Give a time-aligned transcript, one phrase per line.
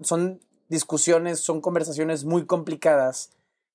[0.00, 3.30] son discusiones, son conversaciones muy complicadas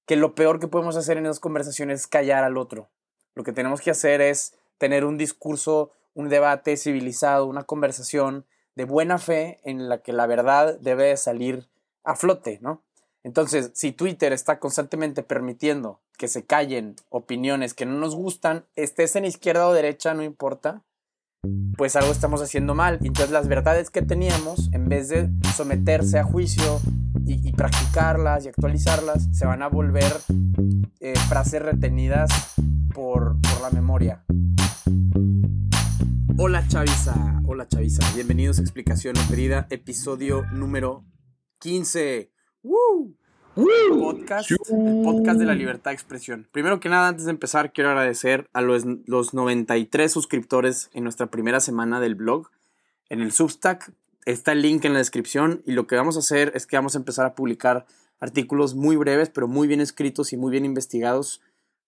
[0.05, 2.89] que lo peor que podemos hacer en esas conversaciones es callar al otro.
[3.35, 8.85] Lo que tenemos que hacer es tener un discurso, un debate civilizado, una conversación de
[8.85, 11.67] buena fe en la que la verdad debe salir
[12.03, 12.81] a flote, ¿no?
[13.23, 19.15] Entonces, si Twitter está constantemente permitiendo que se callen opiniones que no nos gustan, estés
[19.15, 20.83] en izquierda o derecha, no importa,
[21.77, 22.99] pues algo estamos haciendo mal.
[23.01, 26.79] Entonces las verdades que teníamos, en vez de someterse a juicio
[27.25, 30.13] y, practicarlas y actualizarlas, se van a volver
[30.99, 32.53] eh, frases retenidas
[32.93, 34.23] por, por la memoria.
[36.37, 41.05] Hola Chavisa, hola Chavisa, bienvenidos a Explicación Querida, episodio número
[41.59, 42.31] 15.
[42.63, 43.17] ¡Woo!
[43.55, 46.47] El podcast, el podcast de la libertad de expresión.
[46.51, 51.27] Primero que nada, antes de empezar, quiero agradecer a los, los 93 suscriptores en nuestra
[51.27, 52.49] primera semana del blog.
[53.09, 53.93] En el Substack
[54.25, 56.95] está el link en la descripción y lo que vamos a hacer es que vamos
[56.95, 57.85] a empezar a publicar
[58.19, 61.39] artículos muy breves, pero muy bien escritos y muy bien investigados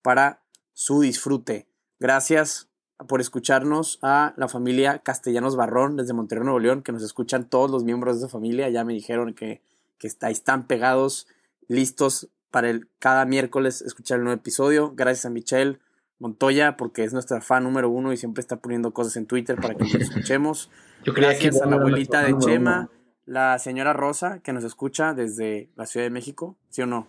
[0.04, 0.42] para
[0.74, 1.68] su disfrute.
[2.00, 2.70] Gracias
[3.08, 7.72] por escucharnos a la familia Castellanos Barrón desde Monterrey, Nuevo León, que nos escuchan todos
[7.72, 8.70] los miembros de esa familia.
[8.70, 9.64] Ya me dijeron que,
[9.98, 11.28] que está, están pegados
[11.68, 14.94] listos para el, cada miércoles escuchar el nuevo episodio.
[14.96, 15.80] Gracias a Michelle
[16.20, 19.76] Montoya, porque es nuestra fan número uno y siempre está poniendo cosas en Twitter para
[19.76, 20.70] que nos escuchemos.
[21.06, 22.90] Gracias a la abuelita de Chema,
[23.26, 27.08] la señora Rosa, que nos escucha desde la Ciudad de México, ¿sí o no?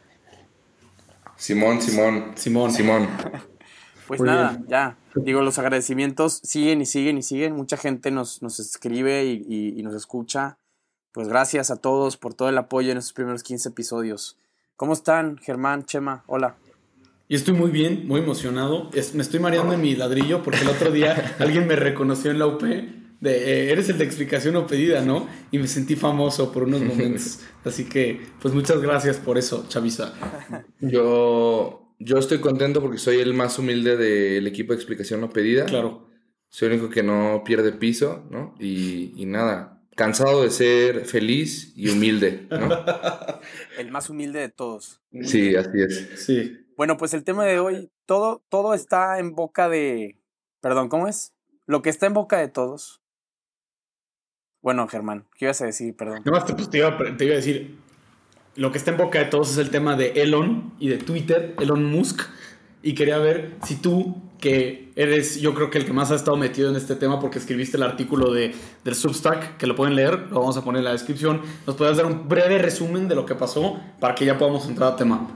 [1.37, 2.33] Simón, Simón.
[2.35, 2.73] Simón.
[2.73, 3.09] Simón.
[4.07, 4.97] Pues nada, ya.
[5.17, 7.57] Digo, los agradecimientos siguen y siguen y siguen.
[7.57, 10.59] Mucha gente nos, nos escribe y, y, nos escucha.
[11.11, 14.39] Pues gracias a todos por todo el apoyo en estos primeros 15 episodios.
[14.77, 16.23] ¿Cómo están, Germán, Chema?
[16.27, 16.59] Hola.
[17.31, 18.91] Yo estoy muy bien, muy emocionado.
[19.15, 22.47] me estoy mareando en mi ladrillo porque el otro día alguien me reconoció en la
[22.47, 22.91] UP de
[23.23, 25.29] eh, eres el de explicación o pedida, ¿no?
[25.51, 27.41] Y me sentí famoso por unos momentos.
[27.65, 30.13] Así que, pues muchas gracias por eso, Chavisa.
[30.81, 35.65] Yo, yo estoy contento porque soy el más humilde del equipo de explicación o pedida.
[35.65, 36.07] Claro.
[36.51, 38.55] Soy el único que no pierde piso, ¿no?
[38.61, 42.69] Y, y nada, cansado de ser feliz y humilde, ¿no?
[43.79, 45.03] el más humilde de todos.
[45.23, 46.25] Sí, así es.
[46.25, 46.67] Sí.
[46.77, 50.21] Bueno, pues el tema de hoy, todo, todo está en boca de.
[50.61, 51.33] Perdón, ¿cómo es?
[51.67, 53.03] Lo que está en boca de todos.
[54.63, 55.97] Bueno, Germán, ¿qué ibas a decir?
[55.97, 56.23] Perdón.
[56.25, 57.79] No, pues te, iba, te iba a decir.
[58.55, 61.55] Lo que está en boca de todos es el tema de Elon y de Twitter,
[61.59, 62.23] Elon Musk.
[62.87, 66.37] Y quería ver si tú que eres, yo creo que el que más ha estado
[66.37, 68.55] metido en este tema porque escribiste el artículo de,
[68.85, 71.43] del Substack, que lo pueden leer, lo vamos a poner en la descripción.
[71.67, 74.93] ¿Nos puedes dar un breve resumen de lo que pasó para que ya podamos entrar
[74.93, 75.27] a tema?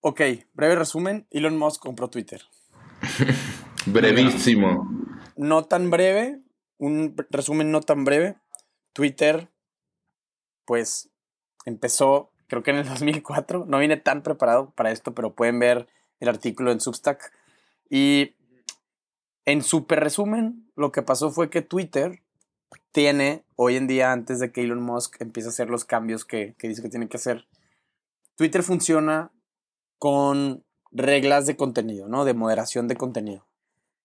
[0.00, 0.22] Ok,
[0.54, 1.26] breve resumen.
[1.30, 2.40] Elon Musk compró Twitter.
[3.84, 4.90] Brevísimo.
[5.36, 6.40] No tan breve,
[6.78, 8.36] un resumen no tan breve.
[8.94, 9.50] Twitter,
[10.64, 11.10] pues,
[11.66, 13.66] empezó, creo que en el 2004.
[13.68, 15.88] No vine tan preparado para esto, pero pueden ver
[16.22, 17.32] el artículo en Substack
[17.90, 18.36] y
[19.44, 22.22] en súper resumen, lo que pasó fue que Twitter
[22.92, 26.54] tiene, hoy en día, antes de que Elon Musk empiece a hacer los cambios que,
[26.58, 27.48] que dice que tiene que hacer,
[28.36, 29.32] Twitter funciona
[29.98, 32.24] con reglas de contenido, ¿no?
[32.24, 33.48] De moderación de contenido.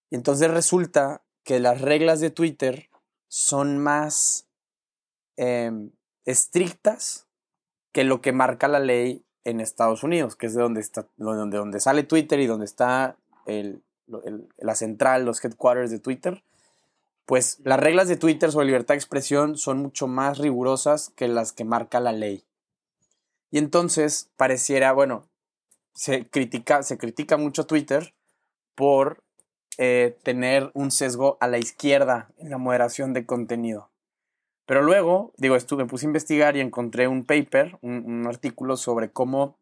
[0.09, 2.89] Y entonces resulta que las reglas de Twitter
[3.28, 4.47] son más
[5.35, 5.91] em,
[6.25, 7.28] estrictas
[7.91, 11.58] que lo que marca la ley en Estados Unidos, que es de donde, está, donde,
[11.58, 13.16] donde sale Twitter y donde está
[13.46, 13.81] el,
[14.58, 16.44] la central, los headquarters de Twitter,
[17.25, 21.53] pues las reglas de Twitter sobre libertad de expresión son mucho más rigurosas que las
[21.53, 22.44] que marca la ley.
[23.50, 25.24] Y entonces pareciera, bueno,
[25.94, 28.14] se critica, se critica mucho Twitter
[28.75, 29.24] por
[29.78, 33.90] eh, tener un sesgo a la izquierda en la moderación de contenido.
[34.67, 39.09] Pero luego, digo, estuve, me puse a investigar y encontré un paper, un, artículo sobre
[39.09, 39.57] cómo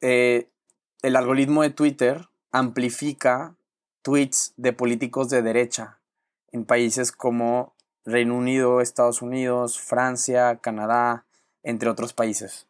[0.00, 0.48] eh,
[1.02, 3.56] el algoritmo de Twitter amplifica
[4.02, 5.98] tweets de políticos de derecha
[6.52, 11.26] en países como Reino Unido, Estados Unidos, Francia, Canadá,
[11.64, 12.68] entre otros países.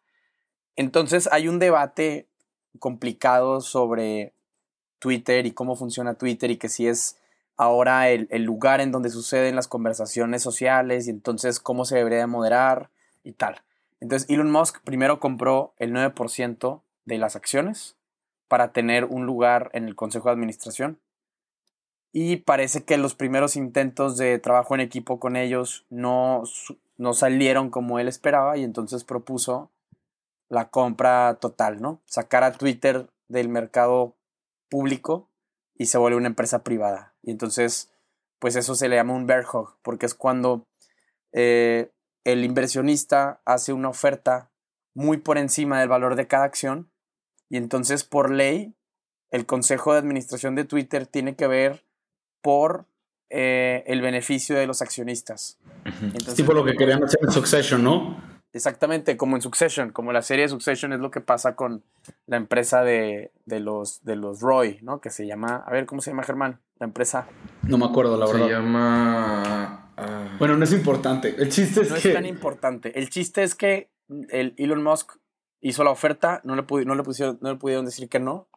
[0.76, 2.26] Entonces hay un debate
[2.78, 4.32] complicado sobre
[4.98, 7.18] Twitter y cómo funciona Twitter y que si es
[7.56, 12.90] ahora el, lugar en donde suceden las conversaciones sociales y entonces cómo se debería moderar
[13.22, 13.62] y tal.
[14.00, 17.96] Entonces Elon Musk primero compró el 9% de las acciones
[18.48, 20.98] para tener un lugar en el Consejo de Administración.
[22.12, 26.42] Y parece que los primeros intentos de trabajo en equipo con ellos no,
[26.98, 29.70] no salieron como él esperaba y entonces propuso
[30.48, 32.02] la compra total, ¿no?
[32.04, 34.14] Sacar a Twitter del mercado
[34.68, 35.30] público
[35.74, 37.11] y se vuelve una empresa privada.
[37.22, 37.90] Y entonces,
[38.38, 40.66] pues eso se le llama un bear hug, porque es cuando
[41.32, 41.90] eh,
[42.24, 44.50] el inversionista hace una oferta
[44.94, 46.90] muy por encima del valor de cada acción
[47.48, 48.74] y entonces por ley
[49.30, 51.84] el consejo de administración de Twitter tiene que ver
[52.42, 52.86] por
[53.30, 55.58] eh, el beneficio de los accionistas.
[56.14, 58.31] es tipo lo que querían hacer en Succession, ¿no?
[58.54, 61.82] Exactamente, como en Succession, como la serie de Succession es lo que pasa con
[62.26, 65.00] la empresa de, los, de los Roy, ¿no?
[65.00, 66.60] Que se llama, a ver, ¿cómo se llama Germán?
[66.78, 67.26] La empresa.
[67.62, 68.46] No me acuerdo, la verdad.
[68.46, 69.92] Se llama...
[69.96, 70.36] Ah.
[70.38, 71.34] Bueno, no es importante.
[71.38, 72.02] El chiste es no que...
[72.02, 72.98] No es tan importante.
[72.98, 73.90] El chiste es que
[74.28, 75.16] el Elon Musk
[75.62, 78.48] hizo la oferta, no le, no, le pusieron, no le pudieron decir que no,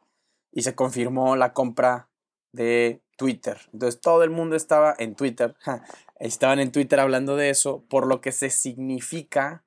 [0.51, 2.09] y se confirmó la compra
[2.51, 3.59] de Twitter.
[3.71, 5.55] Entonces todo el mundo estaba en Twitter,
[6.19, 9.64] estaban en Twitter hablando de eso, por lo que se significa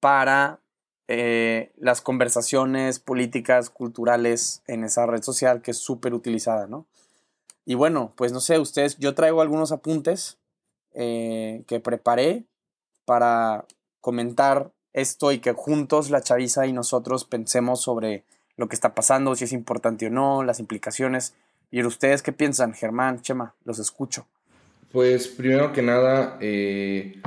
[0.00, 0.60] para
[1.08, 6.86] eh, las conversaciones políticas, culturales en esa red social que es súper utilizada, ¿no?
[7.64, 10.38] Y bueno, pues no sé, ustedes, yo traigo algunos apuntes
[10.94, 12.46] eh, que preparé
[13.04, 13.66] para
[14.00, 18.24] comentar esto y que juntos la chaviza y nosotros pensemos sobre
[18.56, 21.34] lo que está pasando, si es importante o no, las implicaciones.
[21.70, 23.54] ¿Y ustedes qué piensan, Germán, Chema?
[23.64, 24.26] Los escucho.
[24.92, 27.20] Pues primero que nada, eh,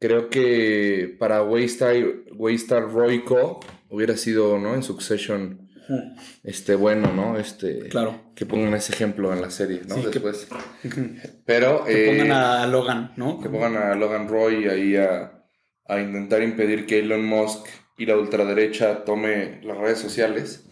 [0.00, 1.94] Creo que para Waystar,
[2.32, 3.60] Waystar Royco
[3.90, 4.74] hubiera sido, ¿no?
[4.74, 5.68] En Succession,
[6.42, 7.38] este, bueno, ¿no?
[7.38, 8.32] Este, claro.
[8.34, 9.96] Que pongan ese ejemplo en la serie, ¿no?
[9.96, 10.48] Después.
[11.44, 11.84] Pero...
[11.84, 13.40] Que pongan eh, a Logan, ¿no?
[13.40, 15.44] Que pongan a Logan Roy ahí a,
[15.86, 17.66] a intentar impedir que Elon Musk
[17.98, 20.66] y la ultraderecha tome las redes sociales.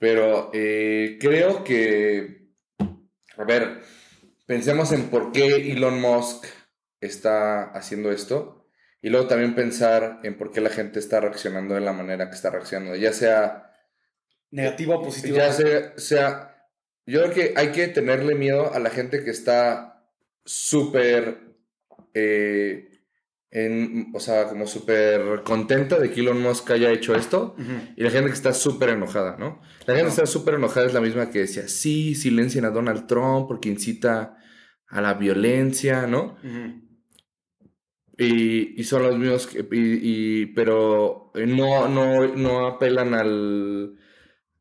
[0.00, 2.48] Pero eh, creo que...
[3.38, 3.82] A ver,
[4.46, 6.46] pensemos en por qué Elon Musk
[7.00, 8.68] está haciendo esto.
[9.02, 12.34] Y luego también pensar en por qué la gente está reaccionando de la manera que
[12.34, 13.70] está reaccionando, ya sea
[14.50, 15.36] negativa o positiva.
[15.36, 16.68] Ya sea, sea,
[17.06, 20.10] yo creo que hay que tenerle miedo a la gente que está
[20.44, 21.56] súper,
[22.14, 22.88] eh,
[24.12, 27.54] o sea, como súper contenta de que Elon Musk haya hecho esto,
[27.96, 29.60] y la gente que está súper enojada, ¿no?
[29.86, 33.06] La gente que está súper enojada es la misma que decía, sí, silencien a Donald
[33.06, 34.36] Trump porque incita
[34.88, 36.38] a la violencia, ¿no?
[38.18, 43.96] Y, son los mismos, que, y, pero no, no, no apelan al,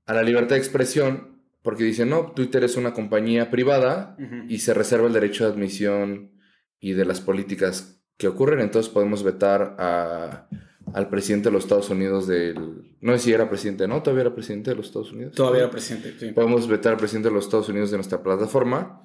[0.06, 4.16] a la libertad de expresión porque dicen, no, Twitter es una compañía privada
[4.48, 6.32] y se reserva el derecho de admisión
[6.80, 10.48] y de las políticas que ocurren, entonces podemos vetar a,
[10.94, 12.96] al presidente de los Estados Unidos del...
[13.02, 14.04] No sé si era presidente, ¿no?
[14.04, 15.34] Todavía era presidente de los Estados Unidos.
[15.34, 16.32] Todavía era presidente, sí.
[16.34, 19.02] Podemos vetar al presidente de los Estados Unidos de nuestra plataforma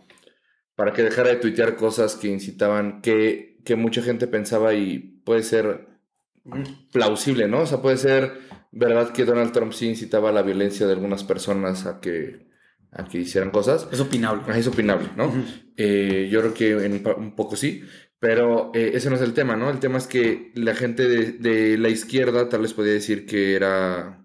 [0.81, 5.43] para que dejara de tuitear cosas que incitaban, que, que mucha gente pensaba y puede
[5.43, 5.88] ser
[6.91, 7.61] plausible, ¿no?
[7.61, 8.38] O sea, puede ser
[8.73, 12.49] verdad que Donald Trump sí incitaba a la violencia de algunas personas a que,
[12.93, 13.88] a que hicieran cosas.
[13.93, 14.59] Es opinable.
[14.59, 15.31] Es opinable, ¿no?
[15.77, 17.85] Eh, yo creo que en un poco sí,
[18.19, 19.69] pero eh, ese no es el tema, ¿no?
[19.69, 23.55] El tema es que la gente de, de, la izquierda tal vez podía decir que
[23.55, 24.25] era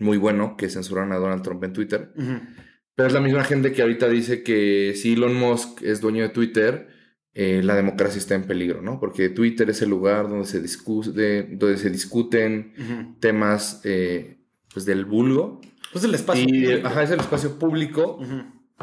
[0.00, 2.12] muy bueno que censuraran a Donald Trump en Twitter.
[2.98, 6.30] Pero es la misma gente que ahorita dice que si Elon Musk es dueño de
[6.30, 6.88] Twitter,
[7.32, 8.98] eh, la democracia está en peligro, ¿no?
[8.98, 14.40] Porque Twitter es el lugar donde se, discute, donde se discuten temas eh,
[14.74, 15.60] pues del vulgo.
[15.92, 16.88] Pues el espacio público.
[16.88, 18.18] Ajá, es el espacio público,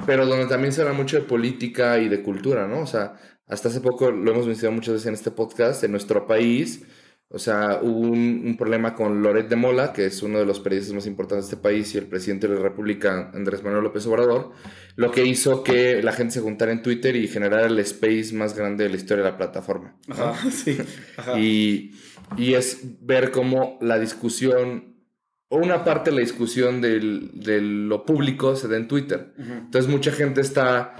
[0.05, 2.79] pero donde también se habla mucho de política y de cultura, ¿no?
[2.79, 3.15] O sea,
[3.47, 6.85] hasta hace poco lo hemos mencionado muchas veces en este podcast, en nuestro país
[7.29, 10.93] o sea, hubo un, problema con Loret de Mola, que es uno de los periodistas
[10.93, 14.51] más importantes de este país, y el presidente de la República, Andrés Manuel López Obrador,
[14.95, 18.55] lo que hizo que la gente se juntara en Twitter y generara el space más
[18.55, 19.97] grande de la historia de la plataforma.
[20.07, 20.77] Ajá, sí.
[21.37, 21.95] Y,
[22.37, 24.95] y, es ver cómo la discusión,
[25.49, 29.33] o una parte de la discusión del, de lo público se da en Twitter.
[29.37, 30.95] Entonces mucha gente está,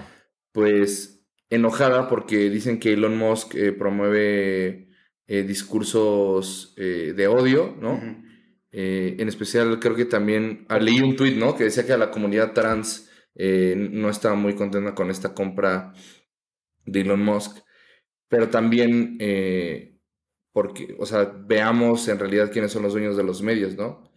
[0.50, 4.85] pues, enojada porque dicen que Elon Musk eh, promueve
[5.28, 8.00] eh, discursos eh, de odio, ¿no?
[8.70, 11.56] Eh, en especial creo que también ah, leí un tweet, ¿no?
[11.56, 15.92] Que decía que la comunidad trans no estaba muy contenta con esta compra
[16.86, 17.58] de Elon Musk,
[18.28, 19.18] pero también
[20.52, 24.10] porque, o sea, veamos en realidad quiénes son los dueños de los medios, ¿no?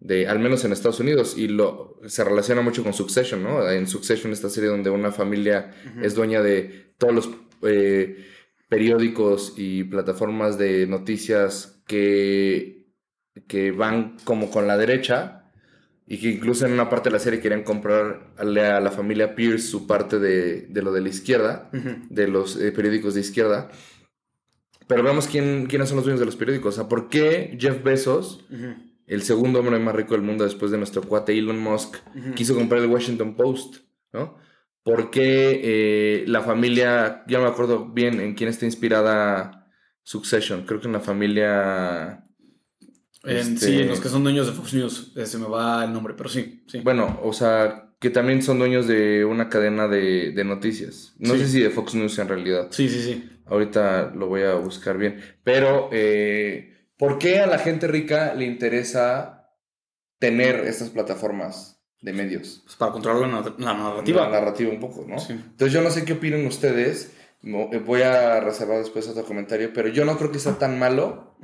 [0.00, 3.70] de, al menos en Estados Unidos, y lo, se relaciona mucho con Succession, ¿no?
[3.70, 5.70] En Succession, esta serie donde una familia
[6.02, 7.30] es dueña de todos los
[8.74, 12.88] periódicos y plataformas de noticias que,
[13.46, 15.44] que van como con la derecha
[16.08, 19.68] y que incluso en una parte de la serie querían comprar a la, familia Pierce
[19.68, 23.70] su parte de, lo de la izquierda, de los eh, periódicos de izquierda.
[24.88, 26.74] Pero veamos quién, quiénes son los dueños de los periódicos.
[26.74, 28.44] O sea, ¿por qué Jeff Bezos,
[29.06, 31.98] el segundo hombre más rico del mundo después de nuestro cuate Elon Musk,
[32.34, 33.84] quiso comprar el Washington Post?
[34.12, 34.36] ¿no?
[34.84, 39.66] Por qué eh, la familia, ya me acuerdo bien en quién está inspirada
[40.04, 42.24] Succession, creo que en la familia...
[43.24, 45.12] En- Este- Sí, en los que son dueños de Fox News.
[45.24, 46.62] Se me va el nombre, pero sí.
[46.68, 46.80] sí.
[46.80, 51.14] Bueno, o sea, que también son dueños de una cadena de, de noticias.
[51.18, 51.40] No Sí.
[51.40, 52.68] sé si de Fox News en realidad.
[52.70, 53.30] Sí, sí, sí.
[53.46, 55.20] Ahorita lo voy a buscar bien.
[55.42, 59.48] Pero, eh, ¿por qué a la gente rica le interesa
[60.18, 61.73] tener estas plataformas
[62.04, 62.60] de medios?
[62.64, 64.22] Pues para controlar la, nar- la narrativa.
[64.28, 65.18] La narrativa un poco, ¿no?
[65.18, 65.32] Sí.
[65.32, 67.12] Entonces yo no sé qué opinan ustedes.
[67.42, 71.36] Eh, Voy a reservar después otro comentario, pero yo no creo que sea tan malo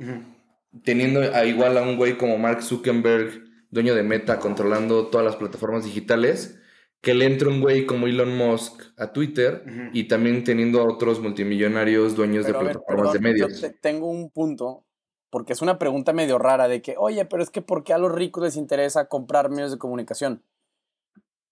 [0.83, 5.35] teniendo a igual a un güey como Mark Zuckerberg, dueño de Meta, controlando todas las
[5.35, 6.57] plataformas digitales,
[7.01, 9.63] que le entre un güey como Elon Musk a Twitter
[9.93, 13.61] y también teniendo a otros multimillonarios dueños Pero, de ver, plataformas perdón, de yo medios.
[13.61, 14.85] te- tengo un punto,
[15.31, 17.97] porque es una pregunta medio rara de que, oye, pero es que ¿por qué a
[17.97, 20.43] los ricos les interesa comprar medios de comunicación?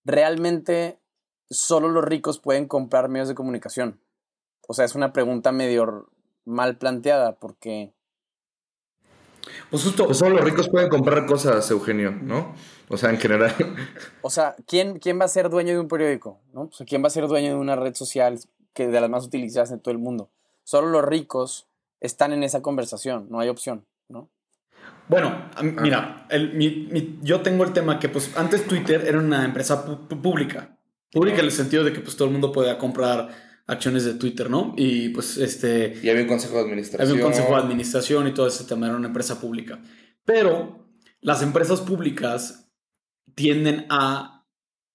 [0.04, 1.00] Realmente
[1.50, 4.02] solo los ricos pueden comprar medios de comunicación.
[4.68, 6.10] O sea, es una pregunta medio
[6.44, 7.94] mal planteada, porque
[9.72, 10.08] Pues justo.
[10.08, 12.54] Pues solo los ricos pueden comprar cosas, Eugenio, ¿no?
[12.90, 13.56] O sea, en general.
[14.22, 16.42] O sea, ¿quién, ¿quién va a ser dueño de un periódico?
[16.52, 16.64] ¿no?
[16.64, 18.38] O sea, ¿quién va a ser dueño de una red social
[18.74, 20.30] que de las más utilizadas en todo el mundo?
[20.66, 21.69] Solo los ricos
[22.02, 24.30] están en esa conversación, no hay opción, ¿no?
[25.08, 29.04] Bueno, a mí- mira, el- mi- mi- yo tengo el tema que pues antes Twitter
[29.08, 30.78] era una empresa pública.
[31.12, 33.30] Pública en el sentido de que pues todo el mundo podía comprar
[33.66, 34.74] acciones de Twitter, ¿no?
[34.78, 36.00] Y pues este...
[36.04, 37.02] Y había un consejo de administración.
[37.10, 39.80] Había un consejo de administración y todo ese tema era una empresa pública.
[40.26, 40.88] Pero
[41.22, 42.72] las empresas públicas
[43.36, 44.46] tienden a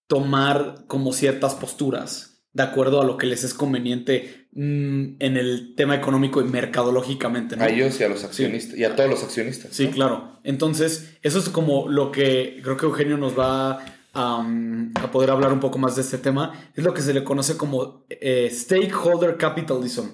[0.06, 5.96] tomar como ciertas posturas de acuerdo a lo que les es conveniente en el tema
[5.96, 7.56] económico y mercadológicamente.
[7.56, 7.64] ¿no?
[7.64, 8.78] A ellos y a los accionistas.
[8.78, 9.74] Y a todos los accionistas.
[9.74, 9.90] Sí, ¿no?
[9.92, 10.40] claro.
[10.44, 13.84] Entonces, eso es como lo que creo que Eugenio nos va
[14.14, 16.70] a poder hablar un poco más de este tema.
[16.74, 20.06] Es lo que se le conoce como eh, stakeholder capitalism,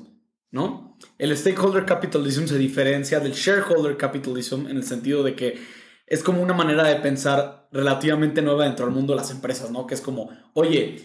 [0.50, 0.96] ¿no?
[1.18, 5.58] El stakeholder capitalism se diferencia del shareholder capitalism en el sentido de que
[6.06, 9.86] es como una manera de pensar relativamente nueva dentro del mundo de las empresas, ¿no?
[9.86, 11.02] Que es como, oye,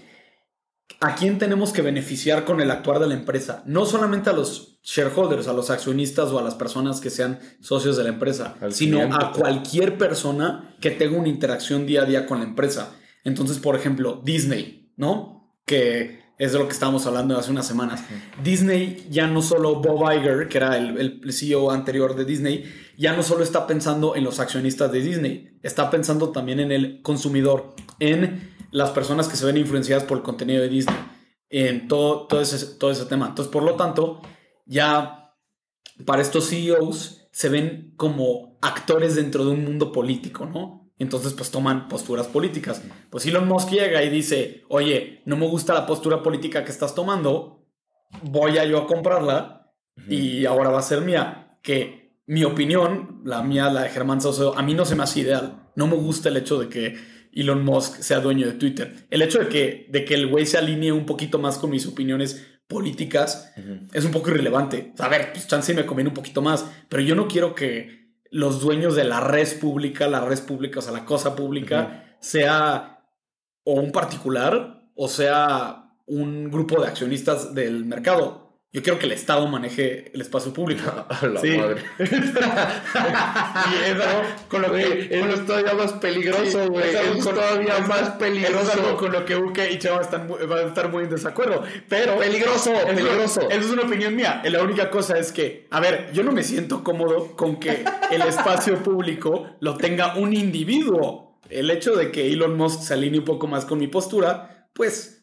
[1.01, 3.63] ¿a quién tenemos que beneficiar con el actuar de la empresa?
[3.65, 7.97] No solamente a los shareholders, a los accionistas o a las personas que sean socios
[7.97, 9.17] de la empresa, Al sino cliente.
[9.19, 12.91] a cualquier persona que tenga una interacción día a día con la empresa.
[13.23, 15.51] Entonces, por ejemplo, Disney, ¿no?
[15.65, 18.03] Que es de lo que estábamos hablando hace unas semanas.
[18.43, 22.65] Disney ya no solo Bob Iger, que era el, el CEO anterior de Disney,
[22.97, 27.01] ya no solo está pensando en los accionistas de Disney, está pensando también en el
[27.01, 30.97] consumidor, en las personas que se ven influenciadas por el contenido de Disney,
[31.49, 33.29] en todo, todo, ese, todo ese tema.
[33.29, 34.21] Entonces, por lo tanto,
[34.65, 35.33] ya
[36.05, 40.91] para estos CEOs se ven como actores dentro de un mundo político, ¿no?
[40.99, 42.83] Entonces, pues toman posturas políticas.
[43.09, 46.93] Pues Elon Musk llega y dice, oye, no me gusta la postura política que estás
[46.93, 47.65] tomando,
[48.23, 49.73] voy a yo a comprarla
[50.09, 51.59] y ahora va a ser mía.
[51.63, 55.21] Que mi opinión, la mía, la de Germán Saucedo, a mí no se me hace
[55.21, 55.69] ideal.
[55.77, 59.07] No me gusta el hecho de que Elon Musk sea dueño de Twitter.
[59.09, 61.85] El hecho de que, de que el güey se alinee un poquito más con mis
[61.85, 63.53] opiniones políticas
[63.93, 64.93] es un poco irrelevante.
[64.97, 68.61] A ver, pues chance me conviene un poquito más, pero yo no quiero que los
[68.61, 73.03] dueños de la red pública, la red pública, o sea, la cosa pública, sea
[73.63, 78.44] o un particular o sea un grupo de accionistas del mercado.
[78.75, 80.83] Yo quiero que el Estado maneje el espacio público.
[81.09, 81.57] A la Sí.
[81.57, 81.81] madre.
[81.99, 84.03] y eso,
[84.49, 85.07] con lo que...
[85.11, 86.89] Eso es todavía más peligroso, Sí, güey.
[86.89, 88.97] es algo Eso es todavía es- más algo peligroso.
[88.97, 91.63] con lo que Uke y Chava están, van a estar muy en desacuerdo.
[91.87, 92.17] Pero.
[92.19, 93.41] Peligroso, Eso- peligroso.
[93.49, 94.41] Eso es una opinión mía.
[94.45, 98.21] La única cosa es que, a ver, yo no me siento cómodo con que el
[98.23, 101.39] espacio público lo tenga un individuo.
[101.49, 105.14] El hecho de que Elon Musk se alinee un poco más con mi postura, pues.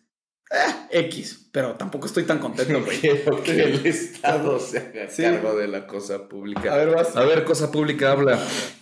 [0.53, 1.49] Eh, X.
[1.53, 2.99] Pero tampoco estoy tan contento, No güey.
[3.01, 5.23] quiero que el Estado se haga Sí.
[5.23, 6.73] cargo de la cosa pública.
[6.73, 7.17] A ver, vas.
[7.17, 8.39] A ver, cosa pública, habla.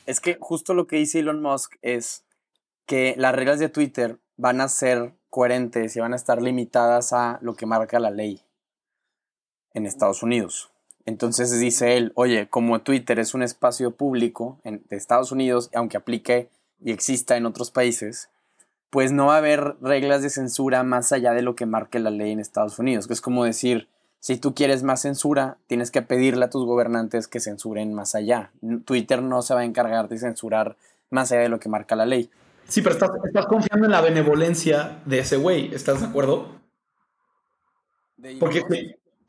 [0.07, 2.25] Es que justo lo que dice Elon Musk es
[2.87, 7.39] que las reglas de Twitter van a ser coherentes y van a estar limitadas a
[7.43, 8.43] lo que marca la ley
[9.75, 10.71] en Estados Unidos.
[11.07, 15.97] Entonces dice él, oye, como Twitter es un espacio público en, de Estados Unidos, aunque
[15.97, 16.51] aplique
[16.81, 18.29] y exista en otros países,
[18.91, 22.11] pues no va a haber reglas de censura más allá de lo que marque la
[22.11, 23.07] ley en Estados Unidos.
[23.07, 27.29] Que es como decir, si tú quieres más censura, tienes que pedirle a tus gobernantes
[27.29, 28.51] que censuren más allá.
[28.85, 30.77] Twitter no se va a encargar de censurar
[31.09, 32.31] más allá de lo que marca la ley.
[32.69, 35.75] Sí, pero estás, estás confiando en la benevolencia de ese güey.
[35.75, 36.61] ¿Estás de acuerdo?
[38.17, 38.63] De Porque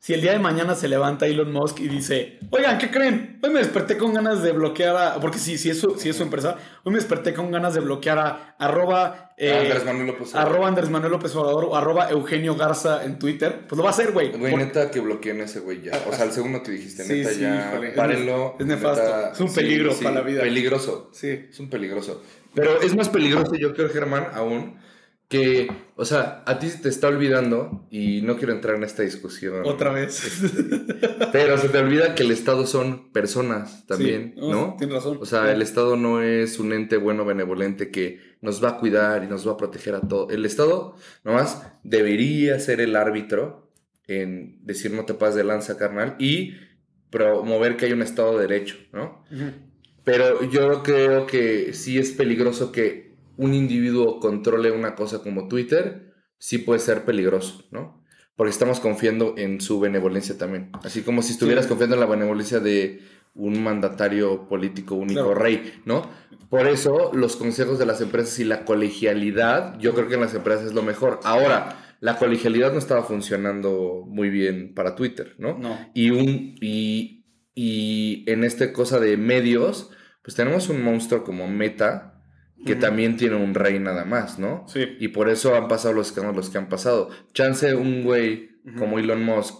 [0.02, 3.38] si el día de mañana se levanta Elon Musk y dice, oigan, ¿qué creen?
[3.40, 5.20] Hoy me desperté con ganas de bloquear a...
[5.20, 7.80] Porque si, si, es, su, si es su empresa, hoy me desperté con ganas de
[7.82, 9.32] bloquear a arroba...
[9.36, 10.48] Eh, Andrés Manuel López Obrador.
[10.50, 13.60] Arroba Andrés Manuel López Obrador o arroba Eugenio Garza en Twitter.
[13.68, 14.32] Pues lo va a hacer, güey.
[14.32, 15.92] Güey, Por- neta que bloqueen a ese güey ya.
[16.10, 17.68] O sea, el segundo que dijiste, neta sí, ya.
[17.70, 17.90] híjole.
[17.92, 18.56] Párenlo.
[18.58, 19.04] es nefasto.
[19.04, 20.42] neta, Es un peligro para la vida.
[20.42, 21.10] Peligroso.
[21.12, 21.46] Sí.
[21.48, 22.20] Es un peligroso.
[22.56, 24.78] Pero es más peligroso, yo creo, Germán, aún,
[25.32, 29.02] que, o sea, a ti se te está olvidando, y no quiero entrar en esta
[29.02, 29.62] discusión.
[29.64, 30.42] Otra vez.
[31.32, 34.76] Pero se te olvida que el Estado son personas también, Sí, ¿no?
[34.76, 35.16] Tienes razón.
[35.22, 39.24] O sea, el Estado no es un ente bueno, benevolente que nos va a cuidar
[39.24, 40.28] y nos va a proteger a todo.
[40.28, 43.72] El Estado nomás debería ser el árbitro
[44.06, 46.56] en decir no te pases de lanza, carnal, y
[47.08, 49.24] promover que hay un Estado de Derecho, ¿no?
[50.04, 53.01] Pero yo creo que sí es peligroso que
[53.36, 58.02] un individuo controle una cosa como Twitter, sí puede ser peligroso, ¿no?
[58.36, 60.70] Porque estamos confiando en su benevolencia también.
[60.84, 61.68] Así como si estuvieras Sí.
[61.68, 63.00] confiando en la benevolencia de
[63.34, 65.34] un mandatario político único Claro.
[65.34, 66.08] rey, ¿no?
[66.50, 70.34] Por eso los consejos de las empresas y la colegialidad, yo creo que en las
[70.34, 71.20] empresas es lo mejor.
[71.24, 75.56] Ahora, la colegialidad no estaba funcionando muy bien para Twitter, ¿no?
[75.58, 75.78] No.
[75.94, 77.24] Y, un, y,
[77.54, 79.90] y en esta cosa de medios,
[80.22, 82.11] pues tenemos un monstruo como Meta,
[82.64, 84.64] que también tiene un rey nada más, ¿no?
[84.68, 84.96] Sí.
[85.00, 87.10] Y por eso han pasado los escándalos que han pasado.
[87.32, 89.54] Chance un güey como Elon Musk,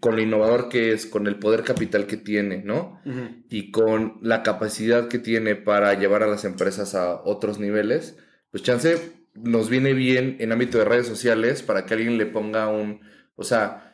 [0.00, 3.00] con lo innovador que es, con el poder capital que tiene, ¿no?
[3.48, 8.18] Y con la capacidad que tiene para llevar a las empresas a otros niveles,
[8.50, 8.98] pues chance
[9.34, 13.00] nos viene bien en ámbito de redes sociales para que alguien le ponga un,
[13.36, 13.85] o sea,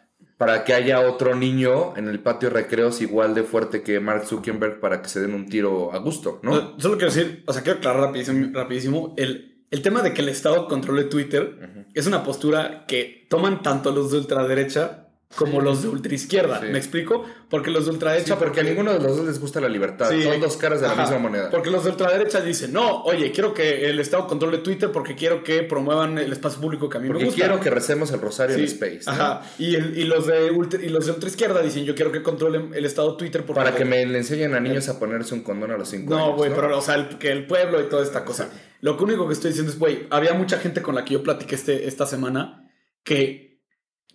[0.45, 4.25] para que haya otro niño en el patio de recreos igual de fuerte que Mark
[4.27, 6.53] Zuckerberg para que se den un tiro a gusto, ¿no?
[6.53, 10.23] O- Solo quiero decir, o sea, quiero aclarar rapidísimo, rapidísimo el, el tema de que
[10.23, 15.83] el Estado controle Twitter es una postura que toman tanto los de ultraderecha como los
[15.83, 16.61] de ultraizquierda.
[16.61, 16.67] Sí.
[16.67, 17.25] ¿Me explico?
[17.49, 18.39] Porque los de Sí, ultraderecha...
[18.39, 20.11] porque a ninguno de los dos les gusta la libertad.
[20.11, 20.23] Sí.
[20.23, 21.51] Son dos caras de la misma moneda.
[21.51, 25.43] Porque los de ultraderecha dicen, no, oye, quiero que el Estado controle Twitter porque quiero
[25.43, 27.41] que promuevan el espacio público que a mí Porque me gusta.
[27.47, 29.01] quiero que recemos el rosario en Sí, Space.
[29.07, 29.13] ¿no?
[29.13, 29.43] Ajá.
[29.59, 32.73] Y, el- y los de ultra, y los de ultraizquierda dicen, yo quiero que controlen
[32.75, 33.61] el Estado Twitter porque...
[33.63, 36.27] Para que me le enseñen a niños a ponerse un condón a los 5 años.
[36.29, 38.49] No, güey, pero, o sea, el- que el pueblo y toda esta cosa.
[38.81, 41.55] Lo único que estoy diciendo es, güey, había mucha gente con la que yo platiqué
[41.55, 42.69] este, esta semana
[43.05, 43.52] que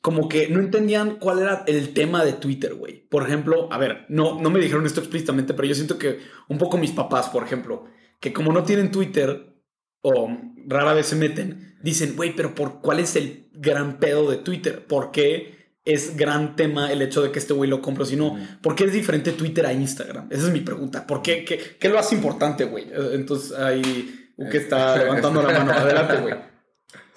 [0.02, 3.08] como que no entendían cuál era el tema de Twitter, güey.
[3.08, 6.58] Por ejemplo, a ver, no, no me dijeron esto explícitamente, pero yo siento que un
[6.58, 7.86] poco mis papás, por ejemplo,
[8.20, 9.54] que como no tienen Twitter
[10.02, 10.30] o
[10.68, 14.86] rara vez se meten, dicen, güey, pero por ¿cuál es el gran pedo de Twitter?
[14.86, 18.06] ¿Por qué es gran tema el hecho de que este güey lo compre?
[18.06, 20.28] Si no, ¿por qué es diferente Twitter a Instagram?
[20.30, 21.08] Esa es mi pregunta.
[21.08, 21.44] ¿Por qué?
[21.44, 22.86] ¿Qué, qué lo hace importante, güey?
[22.86, 25.72] Eh, Entonces ahí, que está levantando la mano.
[25.72, 26.36] Adelante, güey.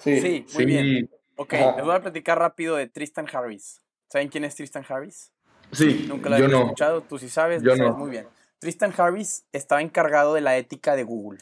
[0.03, 1.09] Sí, muy bien.
[1.41, 1.75] Ok, Ajá.
[1.75, 3.81] les voy a platicar rápido de Tristan Harris.
[4.09, 5.31] ¿Saben quién es Tristan Harris?
[5.71, 6.05] Sí.
[6.07, 6.61] Nunca lo había no.
[6.63, 7.97] escuchado, tú sí sabes, Yo sabes no.
[7.97, 8.27] muy bien.
[8.59, 11.39] Tristan Harris estaba encargado de la ética de Google.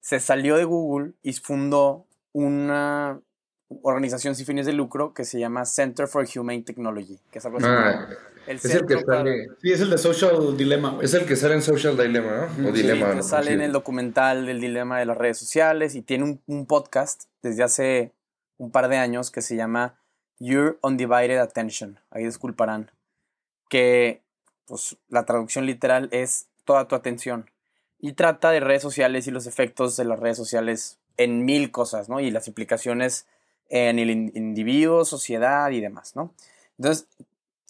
[0.00, 3.20] Se salió de Google y fundó una
[3.82, 7.58] organización sin fines de lucro que se llama Center for Humane Technology, que es algo
[7.58, 8.08] así Ah,
[8.46, 9.46] el es el que para- sale.
[9.60, 11.04] Sí, es el de Social Dilemma, güey.
[11.04, 12.68] Es el que sale en Social Dilemma, ¿no?
[12.68, 13.10] O Sí, Dilema.
[13.10, 13.22] que ¿no?
[13.22, 17.24] sale en el documental del dilema de las redes sociales y tiene un, un podcast
[17.42, 18.12] desde hace
[18.60, 19.94] un par de años que se llama
[20.38, 21.98] Your Undivided Attention.
[22.10, 22.90] Ahí disculparán.
[23.68, 24.22] Que
[24.66, 27.50] pues la traducción literal es toda tu atención.
[27.98, 32.08] Y trata de redes sociales y los efectos de las redes sociales en mil cosas,
[32.08, 32.20] ¿no?
[32.20, 33.26] Y las implicaciones
[33.68, 36.34] en el in- individuo, sociedad y demás, ¿no?
[36.78, 37.06] Entonces,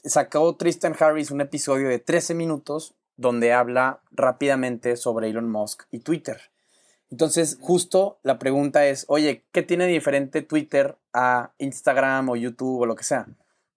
[0.04, 5.98] sacó Tristan Harris un episodio de 13 minutos donde habla rápidamente sobre Elon Musk y
[6.00, 6.40] Twitter.
[7.10, 12.86] Entonces, justo la pregunta es, oye, ¿qué tiene diferente Twitter a Instagram o YouTube o
[12.86, 13.26] lo que sea?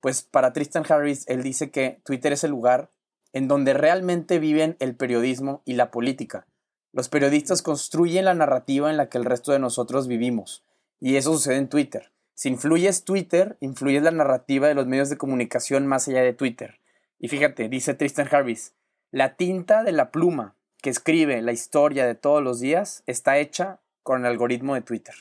[0.02, 2.92] Pues para Tristan Harris, él dice que Twitter es el lugar
[3.32, 6.46] en donde realmente viven el periodismo y la política.
[6.92, 10.64] Los periodistas construyen la narrativa en la que el resto de nosotros vivimos.
[11.00, 12.12] Y eso sucede en Twitter.
[12.36, 16.80] Si influyes Twitter, influyes la narrativa de los medios de comunicación más allá de Twitter.
[17.18, 18.76] Y fíjate, dice Tristan Harris,
[19.10, 23.80] la tinta de la pluma que escribe la historia de todos los días está hecha
[24.04, 25.16] con el algoritmo de Twitter.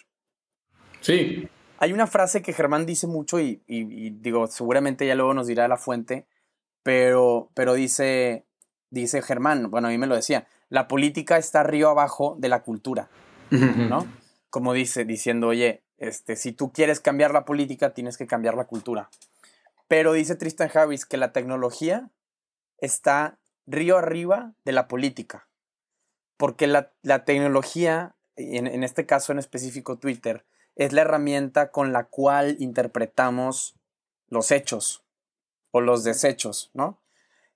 [1.00, 1.48] Sí.
[1.78, 5.46] Hay una frase que Germán dice mucho y, y- y digo, seguramente ya luego nos
[5.46, 6.26] dirá la fuente,
[6.82, 8.44] pero, pero dice,
[8.90, 12.62] dice Germán, bueno, a mí me lo decía, la política está río abajo de la
[12.64, 13.08] cultura,
[13.50, 14.06] ¿no?
[14.50, 18.64] Como dice, diciendo, oye, este, si tú quieres cambiar la política, tienes que cambiar la
[18.64, 19.10] cultura.
[19.86, 22.10] Pero dice Tristan Harris que la tecnología
[22.78, 25.46] está río arriba de la política.
[26.36, 30.44] Porque la, la tecnología, en, en este caso en específico Twitter,
[30.76, 33.74] es la herramienta con la cual interpretamos
[34.28, 35.02] los hechos.
[35.70, 36.98] o los desechos, ¿no?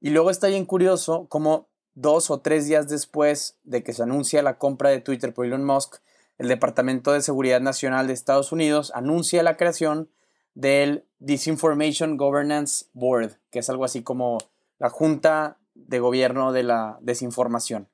[0.01, 4.43] Y luego está bien curioso como dos o tres días después de que se anuncia
[4.43, 5.97] la compra de Twitter por Elon Musk,
[6.39, 10.11] el Departamento de Seguridad Nacional de Estados Unidos anuncia la creación
[10.55, 14.39] del Disinformation Governance Board, que es algo así como
[14.79, 17.89] la Junta de Gobierno de la Desinformación.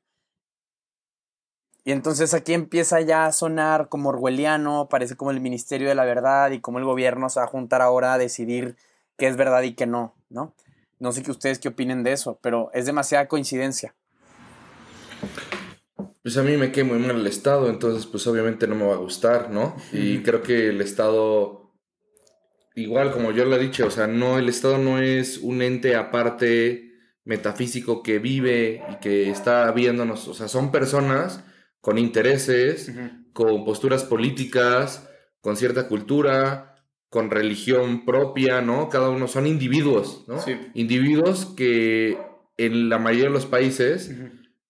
[1.84, 6.04] Y entonces aquí empieza ya a sonar como orwelliano, parece como el Ministerio de la
[6.04, 8.76] Verdad y como el gobierno se va a juntar ahora a decidir
[9.16, 10.54] qué es verdad y qué no, ¿no?
[11.00, 13.94] No sé qué ustedes qué opinen de eso, pero es demasiada coincidencia.
[16.22, 18.94] Pues a mí me queda muy mal el Estado, entonces pues obviamente no me va
[18.94, 19.74] a gustar, ¿no?
[19.92, 21.72] Y creo que el Estado,
[22.76, 25.96] igual como yo lo he dicho, o sea, no, el Estado no es un ente
[25.96, 26.92] aparte
[27.24, 31.42] metafísico que vive y que está viéndonos, o sea, son personas
[31.82, 32.90] con intereses,
[33.34, 36.76] con posturas políticas, con cierta cultura,
[37.10, 38.88] con religión propia, ¿no?
[38.88, 40.40] Cada uno son individuos, ¿no?
[40.40, 40.56] Sí.
[40.72, 42.16] Individuos que
[42.56, 44.14] en la mayoría de los países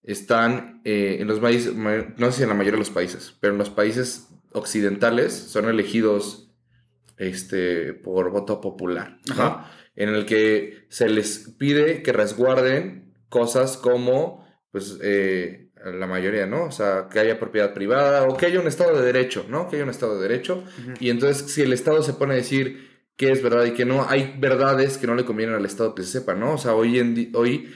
[0.03, 3.53] están, eh, en los países, no sé si en la mayoría de los países, pero
[3.53, 6.51] en los países occidentales son elegidos
[7.19, 9.35] este, por voto popular, ¿no?
[9.35, 9.71] Ajá.
[9.95, 16.65] En el que se les pide que resguarden cosas como, pues, eh, la mayoría, ¿no?
[16.65, 19.69] O sea, que haya propiedad privada o que haya un Estado de Derecho, ¿no?
[19.69, 20.65] Que haya un Estado de Derecho.
[21.01, 24.07] Y entonces, si el Estado se pone a decir qué es verdad y qué no,
[24.09, 26.55] hay verdades que no le convienen al Estado que se sepa, ¿no?
[26.55, 27.73] O sea, hoy, en hoy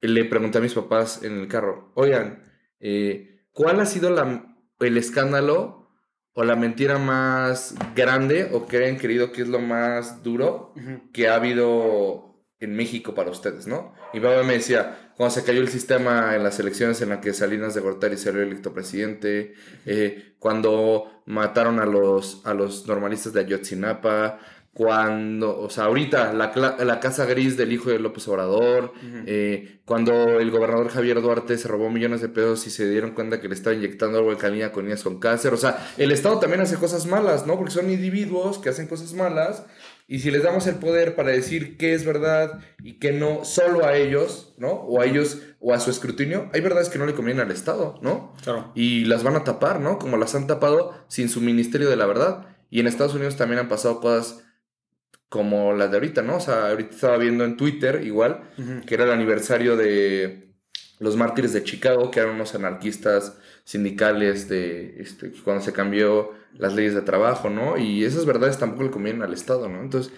[0.00, 2.44] le pregunté a mis papás en el carro, oigan,
[2.80, 5.88] eh, ¿cuál ha sido la, el escándalo
[6.34, 10.74] o la mentira más grande o que hayan querido que es lo más duro
[11.12, 12.25] que ha habido
[12.58, 13.92] en México para ustedes, ¿no?
[14.12, 17.20] Y mi papá me decía, cuando se cayó el sistema en las elecciones en la
[17.20, 23.32] que Salinas de Gortari salió electo presidente, eh, cuando mataron a los, a los normalistas
[23.34, 24.38] de Ayotzinapa,
[24.76, 28.92] cuando, o sea, ahorita la, la casa gris del hijo de López Obrador,
[29.24, 33.40] eh, cuando el gobernador Javier Duarte se robó millones de pesos y se dieron cuenta
[33.40, 36.40] que le estaba inyectando algo de calina con niñas con cáncer, o sea, el Estado
[36.40, 37.56] también hace cosas malas, ¿no?
[37.56, 39.64] Porque son individuos que hacen cosas malas
[40.08, 43.84] y si les damos el poder para decir qué es verdad y qué no, solo
[43.84, 44.70] a ellos, ¿no?
[44.70, 47.98] O a ellos o a su escrutinio, hay verdades que no le convienen al Estado,
[48.02, 48.32] ¿no?
[48.42, 48.70] Claro.
[48.76, 49.98] Y las van a tapar, ¿no?
[49.98, 52.46] Como las han tapado sin su Ministerio de la Verdad.
[52.70, 54.44] Y en Estados Unidos también han pasado cosas
[55.28, 56.36] como las de ahorita, ¿no?
[56.36, 58.50] O sea, ahorita estaba viendo en Twitter igual
[58.86, 60.54] que era el aniversario de
[61.00, 66.74] los mártires de Chicago, que eran unos anarquistas sindicales de este, cuando se cambió las
[66.74, 67.78] leyes de trabajo, ¿no?
[67.78, 69.80] Y esas verdades tampoco le convienen al Estado, ¿no?
[69.80, 70.12] Entonces,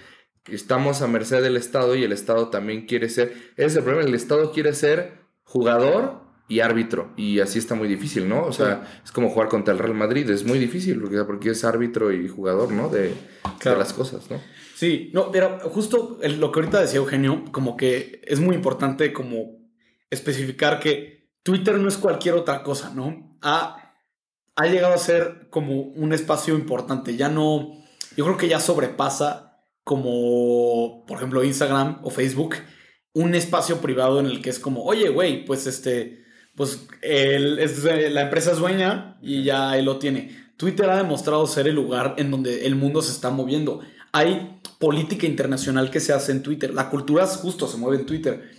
[0.46, 4.08] estamos a merced del Estado y el Estado también quiere ser, ese es el problema,
[4.08, 8.44] el Estado quiere ser jugador y árbitro, y así está muy difícil, ¿no?
[8.44, 11.62] O sea, es como jugar contra el Real Madrid, es muy difícil, porque, porque es
[11.64, 12.88] árbitro y jugador, ¿no?
[12.88, 13.12] De,
[13.58, 13.78] Claro.
[13.78, 14.40] de las cosas, ¿no?
[14.74, 19.58] Sí, no, pero justo lo que ahorita decía Eugenio, como que es muy importante como
[20.10, 23.36] especificar que Twitter no es cualquier otra cosa, ¿no?
[23.42, 23.77] Ha,
[24.60, 27.72] ha llegado a ser como un espacio importante, ya no,
[28.16, 32.56] yo creo que ya sobrepasa como, por ejemplo, Instagram o Facebook,
[33.14, 36.24] un espacio privado en el que es como, oye, güey, pues este,
[36.56, 40.36] pues el- es de- la empresa es dueña y ya él lo tiene.
[40.56, 43.80] Twitter ha demostrado ser el lugar en donde el mundo se está moviendo.
[44.12, 46.74] Hay política internacional que se hace en Twitter.
[46.74, 48.50] La cultura justo se mueve en Twitter.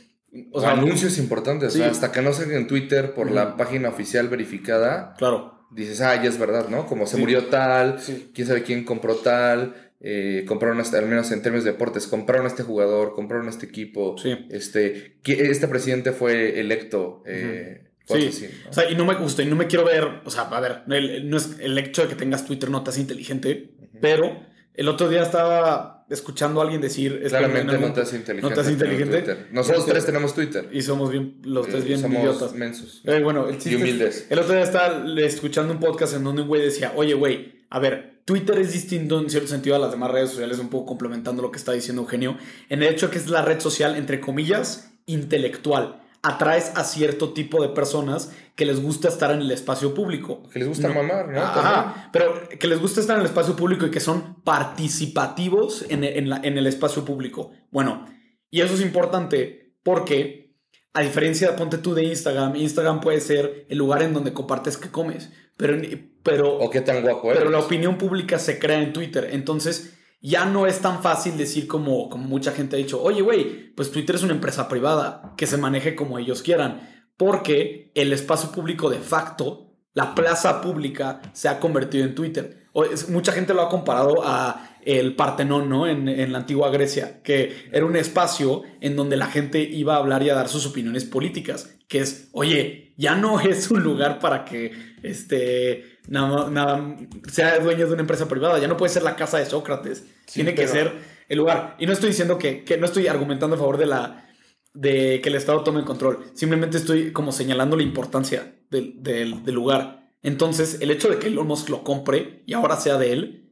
[0.51, 1.91] O sea, anuncios importantes, o sea, sí.
[1.91, 5.59] hasta que no salga en Twitter por la página oficial verificada, Claro.
[5.71, 6.86] Dices, ah, ya es verdad, ¿no?
[6.88, 7.21] Como se Sí.
[7.21, 8.32] murió tal, Sí.
[8.34, 12.45] quién sabe quién compró tal, eh, compraron, hasta, al menos en términos de deportes, compraron
[12.45, 14.47] a este jugador, compraron a este equipo, Sí.
[14.49, 18.27] este, que este presidente fue electo, eh, Sí.
[18.27, 18.69] así, ¿no?
[18.69, 20.84] O sea, y no me gusta, y no me quiero ver, o sea, a ver,
[20.88, 24.39] el, el- no es el hecho de que tengas Twitter no te hace inteligente, pero
[24.73, 27.22] el otro día estaba escuchando a alguien decir...
[27.28, 28.50] Claramente no te hace inteligente.
[28.50, 29.48] no te hace inteligente.
[29.52, 30.67] Nosotros Este- tres tenemos Twitter.
[30.72, 32.54] Y somos bien, los tres Eh, bien somos idiotas.
[32.54, 33.02] mensos.
[33.06, 34.28] Eh, bueno, el chiste Y es- humildes.
[34.30, 37.80] el otro día estaba escuchando un podcast en donde un güey decía, oye, güey, a
[37.80, 41.41] ver, Twitter es distinto en cierto sentido a las demás redes sociales, un poco complementando
[41.41, 42.38] lo que está diciendo Eugenio,
[42.69, 46.02] en el hecho de que es la red social, entre comillas, intelectual.
[46.21, 50.43] Atraes a cierto tipo de personas que les gusta estar en el espacio público.
[50.51, 51.39] Que les gusta mamar, ¿no?
[51.41, 56.03] Ajá, pero que les gusta estar en el espacio público y que son participativos en,
[56.03, 57.51] en la- en el espacio público.
[57.71, 58.05] Bueno,
[58.51, 60.55] y eso es importante porque,
[60.93, 64.89] a diferencia, ponte tú de Instagram, Instagram puede ser el lugar en donde compartes que
[64.89, 65.77] comes, pero,
[66.23, 67.39] pero, O qué tan guapo eres.
[67.39, 69.29] pero la opinión pública se crea en Twitter.
[69.32, 73.73] Entonces, ya no es tan fácil decir como, como mucha gente ha dicho, oye, güey,
[73.75, 76.82] pues Twitter es una empresa privada que se maneje como ellos quieran,
[77.17, 82.67] porque el espacio público de facto, la plaza pública, se ha convertido en Twitter.
[82.73, 85.88] O es- mucha gente lo ha comparado a el Partenón, ¿no?
[85.88, 89.98] En, en, la antigua Grecia, que era un espacio en donde la gente iba a
[89.98, 94.20] hablar y a dar sus opiniones políticas, que es, oye, ya no es un lugar
[94.20, 94.72] para que
[95.04, 96.98] este, nada, nada
[97.32, 100.54] sea dueño de una empresa privada, ya no puede ser la casa de Sócrates, tiene
[100.56, 100.94] que ser
[101.28, 101.76] el lugar.
[101.80, 104.26] Y no estoy diciendo que, que no estoy argumentando a favor de la
[104.74, 106.26] de que el Estado tome el control.
[106.34, 110.12] Simplemente estoy como señalando la importancia del, del, del, lugar.
[110.22, 113.48] Entonces, el hecho de que Elon Musk lo compre y ahora sea de él,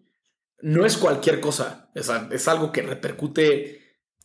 [0.62, 1.90] no es cualquier cosa.
[1.96, 3.82] Es, es algo que repercute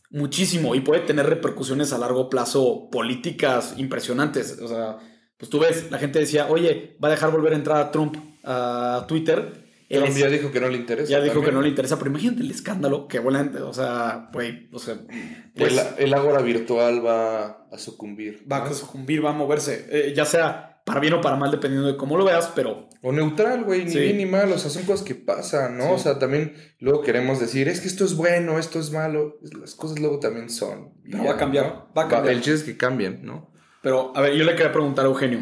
[0.09, 4.59] muchísimo y puede tener repercusiones a largo plazo políticas impresionantes.
[4.59, 4.97] O sea,
[5.37, 8.17] pues tú ves, la gente decía, oye, va a dejar volver a entrar a Trump
[8.43, 9.63] a Twitter
[9.99, 11.11] Trump ya dijo que no le interesa.
[11.11, 14.69] Ya dijo que no le interesa, pero imagínate el escándalo que vuela, o sea, güey,
[14.71, 14.97] o sea...
[15.55, 18.45] Pues, el, el, ágora virtual va a sucumbir.
[18.51, 21.87] Va a sucumbir, va a moverse, eh, ya sea para bien o para mal, dependiendo
[21.87, 22.89] de cómo lo veas, pero...
[23.01, 25.93] O neutral, güey, ni bien ni mal, o sea, son cosas que pasan, ¿no?
[25.93, 29.75] O sea, también luego queremos decir, es que esto es bueno, esto es malo, las
[29.75, 30.93] cosas luego también son.
[31.13, 32.35] va a cambiar, va a cambiar.
[32.35, 33.51] El chiste es que cambien, ¿no?
[33.81, 35.41] Pero, a ver, yo le quería preguntar a Eugenio,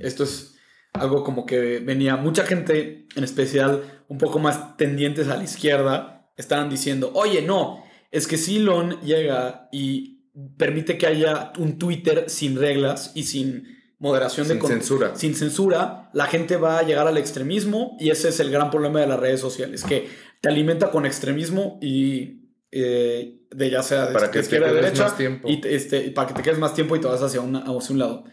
[0.00, 0.58] esto es
[0.92, 6.30] algo como que venía mucha gente, en especial un poco más tendientes a la izquierda,
[6.36, 10.22] estaban diciendo, oye, no, es que si Elon llega y
[10.58, 15.12] permite que haya un Twitter sin reglas y sin moderación sin de censura.
[15.14, 19.00] Sin censura, la gente va a llegar al extremismo y ese es el gran problema
[19.00, 20.10] de las redes sociales, que
[20.40, 25.04] te alimenta con extremismo y eh, de ya sea de para que izquierda te derecha
[25.04, 25.48] más tiempo.
[25.48, 27.98] y este, para que te quedes más tiempo y te vas hacia, una, hacia un
[28.00, 28.24] lado.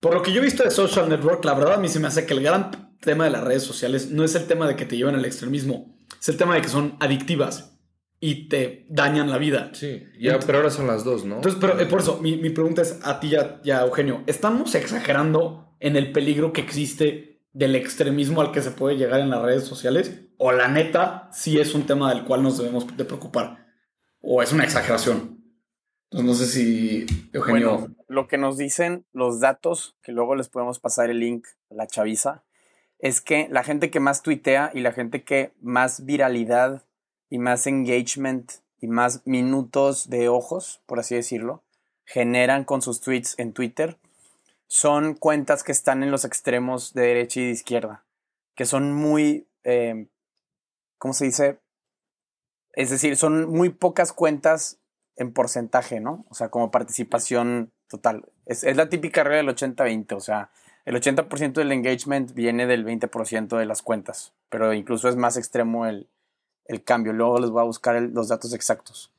[0.00, 2.08] Por lo que yo he visto de Social Network, la verdad a mí se me
[2.08, 4.86] hace que el gran tema de las redes sociales no es el tema de que
[4.86, 7.71] te lleven al extremismo, es el tema de que son adictivas
[8.24, 9.70] y te dañan la vida.
[9.72, 11.36] Sí, ya, pero ahora son las dos, ¿no?
[11.36, 14.76] Entonces, pero eh, por eso, mi, mi, pregunta es a ti ya, ya, Eugenio, ¿estamos
[14.76, 19.42] exagerando en el peligro que existe del extremismo al que se puede llegar en las
[19.42, 20.20] redes sociales?
[20.38, 23.66] ¿O la neta sí es un tema del cual nos debemos de preocupar?
[24.20, 25.42] ¿O es una exageración?
[26.12, 27.76] Entonces, no sé si, Eugenio...
[27.76, 31.74] Bueno, lo que nos dicen los datos, que luego les podemos pasar el link a
[31.74, 32.44] la chaviza,
[33.00, 36.84] es que la gente que más tuitea y la gente que más viralidad
[37.32, 41.62] y más engagement y más minutos de ojos, por así decirlo,
[42.04, 43.96] generan con sus tweets en Twitter,
[44.66, 48.04] son cuentas que están en los extremos de derecha y de izquierda,
[48.54, 50.08] que son muy, eh,
[50.98, 51.58] ¿cómo se dice?
[52.74, 54.78] Es decir, son muy pocas cuentas
[55.16, 56.26] en porcentaje, ¿no?
[56.28, 58.28] O sea, como participación total.
[58.44, 60.50] Es, es la típica regla del 80-20, o sea,
[60.84, 65.86] el 80% del engagement viene del 20% de las cuentas, pero incluso es más extremo
[65.86, 66.10] el,
[66.66, 67.12] el cambio.
[67.12, 69.10] Luego les voy a buscar los datos exactos.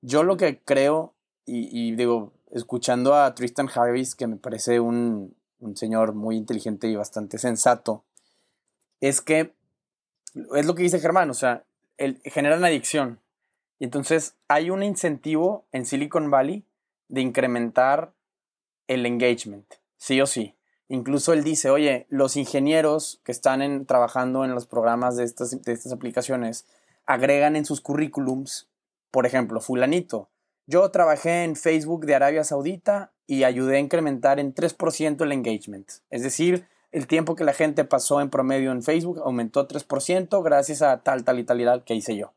[0.00, 1.14] Yo lo que creo,
[1.46, 6.88] y, y, digo, escuchando a Tristan Harris, que me parece un, un señor muy inteligente
[6.88, 8.04] y bastante sensato,
[9.00, 9.54] es que
[10.54, 11.64] es lo que dice Germán, o sea,
[11.98, 13.20] el, generan adicción.
[13.78, 16.64] Y entonces hay un incentivo en Silicon Valley
[17.08, 18.12] de incrementar
[18.86, 20.54] el engagement, sí o sí.
[20.88, 25.72] Incluso él dice, oye, los ingenieros que están trabajando en los programas de estas, de
[25.72, 26.66] estas aplicaciones
[27.06, 28.68] agregan en sus currículums,
[29.10, 30.30] por ejemplo, fulanito,
[30.66, 35.90] yo trabajé en Facebook de Arabia Saudita y ayudé a incrementar en 3% el engagement.
[36.10, 40.82] Es decir, el tiempo que la gente pasó en promedio en Facebook aumentó 3% gracias
[40.82, 42.32] a tal, tal y tal y tal que hice yo.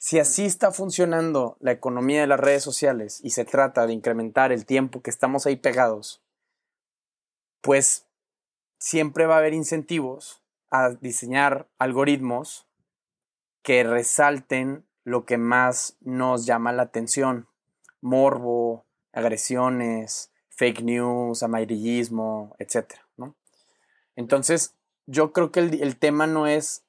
[0.00, 4.52] Si así está funcionando la economía de las redes sociales y se trata de incrementar
[4.52, 6.22] el tiempo que estamos ahí pegados,
[7.60, 8.06] pues
[8.78, 12.66] siempre va a haber incentivos a diseñar algoritmos
[13.66, 17.48] que resalten lo que más nos llama la atención.
[18.00, 22.94] Morbo, agresiones, fake news, amarillismo, etc.
[24.14, 24.76] Entonces,
[25.06, 26.84] yo creo que el, el tema no es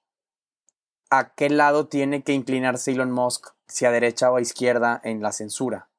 [1.10, 5.24] a qué lado tiene que inclinarse Elon Musk, si a derecha o a izquierda en
[5.24, 5.90] la censura.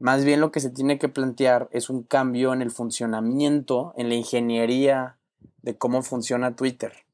[0.00, 4.08] Más bien lo que se tiene que plantear es un cambio en el funcionamiento, en
[4.08, 5.18] la ingeniería
[5.62, 7.05] de cómo funciona Twitter.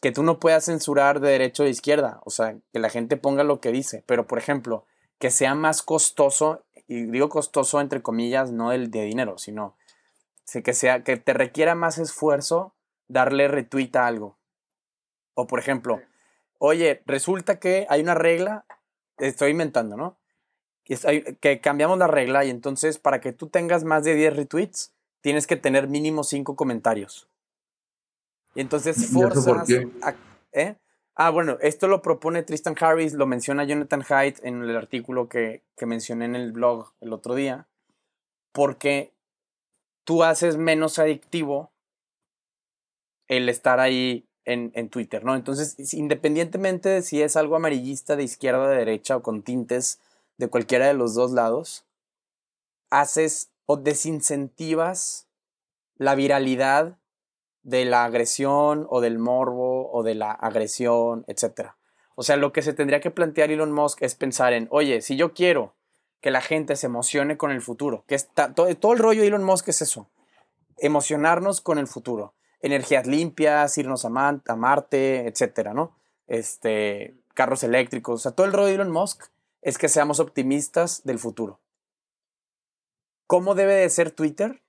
[0.00, 3.16] Que tú no puedas censurar de derecha o de izquierda, o sea, que la gente
[3.16, 4.86] ponga lo que dice, pero por ejemplo,
[5.18, 9.76] que sea más costoso, y digo costoso entre comillas, no del de dinero, sino
[10.64, 12.74] que sea que te requiera más esfuerzo
[13.06, 14.38] darle retweet a algo.
[15.34, 16.00] O por ejemplo,
[16.58, 18.64] oye, resulta que hay una regla,
[19.18, 20.18] estoy inventando, ¿no?
[20.84, 25.46] Que cambiamos la regla y entonces para que tú tengas más de 10 retweets, tienes
[25.46, 27.29] que tener mínimo 5 comentarios.
[28.54, 29.68] Y entonces forzas?
[30.02, 30.14] A,
[30.52, 30.76] ¿eh?
[31.14, 35.62] Ah, bueno, esto lo propone Tristan Harris, lo menciona Jonathan Haidt en el artículo que,
[35.76, 37.68] que mencioné en el blog el otro día,
[38.52, 39.12] porque
[40.04, 41.72] tú haces menos adictivo
[43.28, 45.36] el estar ahí en, en Twitter, ¿no?
[45.36, 50.00] Entonces, independientemente de si es algo amarillista de izquierda a derecha o con tintes
[50.38, 51.84] de cualquiera de los dos lados,
[52.88, 55.28] haces o desincentivas
[55.96, 56.99] la viralidad
[57.62, 61.70] de la agresión o del morbo o de la agresión, etc.
[62.14, 65.16] O sea, lo que se tendría que plantear Elon Musk es pensar en, oye, si
[65.16, 65.74] yo quiero
[66.20, 69.44] que la gente se emocione con el futuro, que está, todo, el rollo de Elon
[69.44, 70.10] Musk es eso,
[70.76, 75.96] emocionarnos con el futuro, energías limpias, irnos a, Marte, etcétera, ¿no?
[76.26, 79.24] Este, carros eléctricos, o sea, todo el rollo de Elon Musk
[79.62, 81.60] es que seamos optimistas del futuro.
[83.26, 84.62] ¿Cómo debe de ser Twitter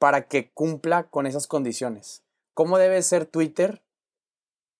[0.00, 2.22] para que cumpla con esas condiciones?
[2.54, 3.82] ¿Cómo debe ser Twitter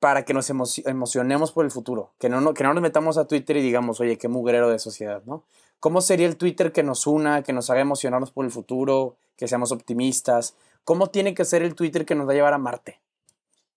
[0.01, 2.15] para que nos emo- emocionemos por el futuro?
[2.19, 5.45] Que no, nos metamos a Twitter y digamos, oye, qué mugrero de sociedad, ¿no?
[5.79, 9.47] ¿Cómo sería el Twitter que nos una, que nos haga emocionarnos por el futuro, que
[9.47, 10.55] seamos optimistas?
[10.85, 13.01] ¿Cómo tiene que ser el Twitter que nos va a llevar a Marte?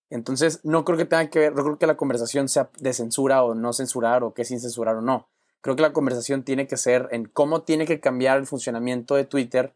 [0.10, 3.44] Entonces, no creo que tenga que ver, no creo que la conversación sea de censura
[3.44, 5.28] o no censurar o que sin censurar o no.
[5.60, 9.26] Creo que la conversación tiene que ser en cómo tiene que cambiar el funcionamiento de
[9.26, 9.74] Twitter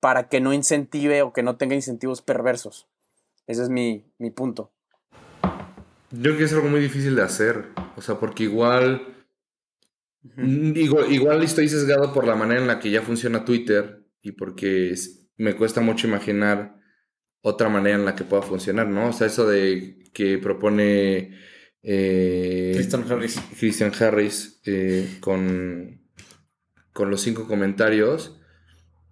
[0.00, 2.86] para que no incentive o que no tenga incentivos perversos.
[3.46, 4.72] Ese es mi, mi punto.
[6.10, 7.66] Yo creo que es algo muy difícil de hacer.
[7.96, 9.14] O sea, porque igual.
[10.36, 14.90] Digo, igual estoy sesgado por la manera en la que ya funciona Twitter y porque
[14.90, 16.76] es- me cuesta mucho imaginar
[17.40, 19.08] otra manera en la que pueda funcionar, ¿no?
[19.08, 21.38] O sea, eso de que propone
[21.82, 23.40] eh, Christian Harris.
[23.58, 26.02] Christian Harris eh, con,
[26.92, 28.37] con los cinco comentarios.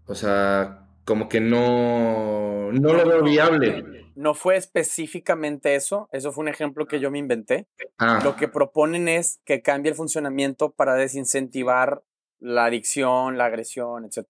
[0.06, 4.04] O sea, como que no, no lo veo viable.
[4.14, 7.66] No fue específicamente eso, eso fue un ejemplo que yo me inventé.
[7.98, 12.02] Ah, Lo que proponen es que cambie el funcionamiento para desincentivar
[12.40, 14.24] la adicción, la agresión, etc.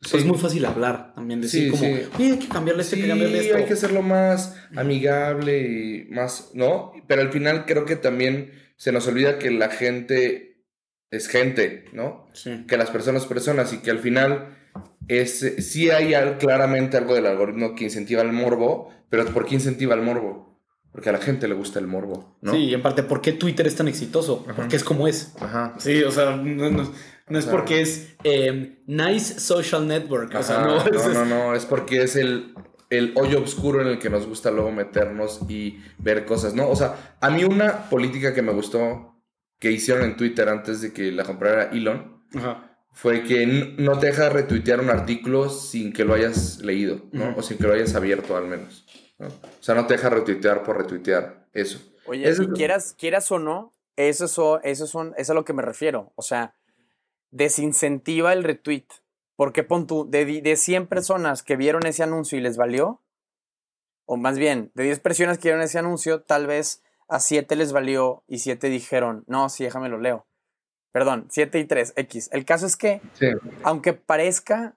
[0.00, 0.16] Pues sí.
[0.18, 2.32] es muy fácil hablar también, decir Sí, como, sí.
[2.32, 3.56] hay que cambiarle esto, hay Sí, que cambiarle esto.
[3.56, 6.92] hay que hacerlo más amigable y más, ¿no?
[7.06, 10.64] Pero al final creo que también se nos olvida que la gente
[11.10, 12.28] es gente, ¿no?
[12.34, 12.64] Sí.
[12.66, 14.56] Que las personas personas y que al final
[15.08, 19.54] es sí hay al- claramente algo del algoritmo que incentiva el morbo, pero ¿por qué
[19.56, 20.58] incentiva el morbo?
[20.92, 22.52] Porque a la gente le gusta el morbo, ¿no?
[22.52, 24.44] Sí, y en parte, ¿por qué Twitter es tan exitoso?
[24.46, 24.56] Ajá.
[24.56, 25.32] Porque es como es.
[25.40, 25.74] Ajá.
[25.78, 26.92] Sí, o sea, no, no-
[27.28, 30.34] no es porque es eh, nice social network.
[30.34, 30.58] O sea,
[30.92, 32.54] no, no, no, es porque es el,
[32.90, 36.68] el hoyo oscuro en el que nos gusta luego meternos y ver cosas, ¿no?
[36.68, 39.22] O sea, a mí una política que me gustó
[39.60, 42.69] que hicieron en Twitter antes de que la comprara Elon Ajá.
[42.92, 43.46] Fue que
[43.78, 47.34] no te deja retuitear un artículo sin que lo hayas leído, ¿no?
[47.36, 48.84] O sin que lo hayas abierto al menos.
[49.18, 49.28] ¿no?
[49.28, 51.78] O sea, no te deja retuitear por retuitear eso.
[52.06, 55.44] Oye, Eso es- quieras, quieras o no, eso, son, eso, son, eso es a lo
[55.44, 56.12] que me refiero.
[56.16, 56.54] O sea,
[57.30, 58.86] desincentiva el retweet.
[59.36, 63.00] Porque pon tú, de, de 100 personas que vieron ese anuncio y les valió,
[64.04, 67.72] o más bien, de 10 personas que vieron ese anuncio, tal vez a 7 les
[67.72, 70.26] valió y 7 dijeron, no, sí, déjame lo leo.
[70.92, 72.28] Perdón, 7 y 3, X.
[72.32, 73.26] El caso es que Sí.
[73.62, 74.76] aunque parezca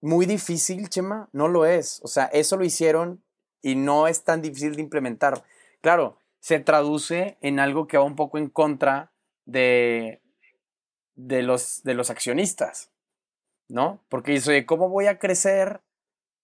[0.00, 2.00] muy difícil, Chema, no lo es.
[2.02, 3.22] O sea, eso lo hicieron
[3.62, 5.42] y no es tan difícil de implementar.
[5.80, 9.12] Claro, se traduce en algo que va un poco en contra
[9.46, 10.20] de,
[11.14, 12.90] de, los, de los accionistas,
[13.68, 14.04] ¿no?
[14.08, 15.80] Porque dice, ¿cómo voy a crecer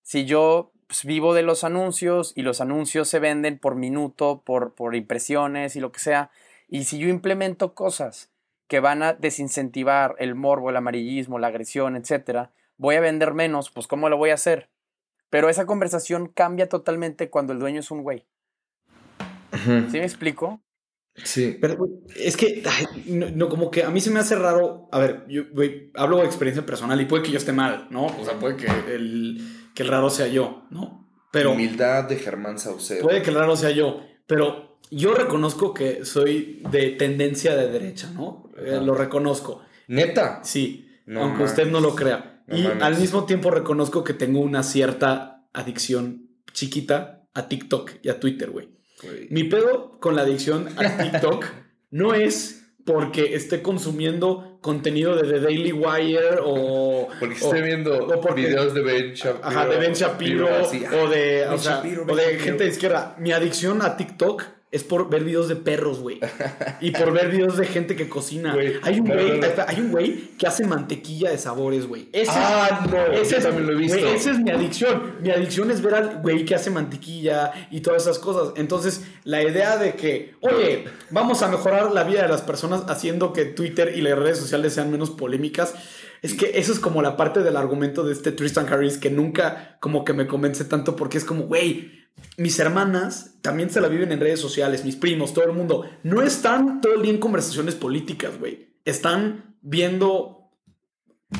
[0.03, 4.75] si yo pues, vivo de los anuncios y los anuncios se venden por minuto, por,
[4.75, 6.31] por impresiones y lo que sea?
[6.69, 8.32] Y si yo implemento cosas
[8.69, 13.71] que van a desincentivar el morbo, el amarillismo, la agresión, etcétera, voy a vender menos,
[13.71, 14.71] pues ¿cómo lo voy a hacer?
[15.31, 18.27] Pero esa conversación cambia totalmente cuando el dueño es un güey.
[19.65, 20.63] ¿Sí me explico?
[21.15, 21.59] Sí.
[21.61, 21.77] Pero
[22.17, 24.89] es que, ay, no, no, como que a mí se me hace raro.
[24.93, 25.45] A ver, yo
[25.95, 28.07] hablo de experiencia personal y puede que yo esté mal, ¿no?
[28.07, 31.11] O sea, puede que el, que el raro sea yo, ¿no?
[31.31, 33.03] Pero Humildad de Germán Saucedo.
[33.03, 34.01] puede que el raro sea yo.
[34.27, 38.51] Pero yo reconozco que soy de tendencia de derecha, ¿no?
[38.59, 39.63] Eh, lo reconozco.
[39.89, 40.41] Neta.
[40.45, 42.43] Sí, No aunque usted no lo crea.
[42.47, 42.83] No y mames.
[42.83, 48.51] al mismo tiempo reconozco que tengo una cierta adicción chiquita a TikTok y a Twitter,
[48.51, 48.69] güey.
[49.31, 51.47] Mi pedo con la adicción a TikTok
[51.91, 57.09] no es porque esté consumiendo contenido de The Daily Wire o.
[57.19, 59.45] Porque o- viendo o porque- videos de Ben Shapiro.
[59.49, 62.65] Ajá, de Ben Shapiro así, o de, Ben o sea, Shapiro, o Ben de gente
[62.65, 63.17] de izquierda.
[63.19, 66.19] Mi adicción a TikTok es por ver videos de perros, güey.
[66.81, 68.57] Y por ver videos de gente que cocina.
[68.83, 69.47] Hay un güey, no, no.
[69.47, 72.09] espera, hay un güey que hace mantequilla de sabores, güey.
[72.13, 73.99] Ese Ah, no, ese es, también lo he visto.
[73.99, 75.17] esa es mi adicción.
[75.21, 78.55] Mi adicción es ver al güey que hace mantequilla y todas esas cosas.
[78.57, 83.33] Entonces, la idea de que, oye, vamos a mejorar la vida de las personas haciendo
[83.33, 85.75] que Twitter y las redes sociales sean menos polémicas.
[86.23, 89.77] Es que eso es como la parte del argumento de este Tristan Harris que nunca
[89.81, 92.02] como que me convence tanto porque es como, güey,
[92.37, 95.85] mis hermanas también se la viven en redes sociales, mis primos, todo el mundo.
[96.03, 98.77] No están todo el día en conversaciones políticas, güey.
[98.85, 100.51] Están viendo,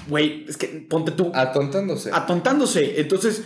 [0.09, 1.31] güey, es que ponte tú.
[1.35, 2.11] Atontándose.
[2.13, 3.01] Atontándose.
[3.01, 3.45] Entonces,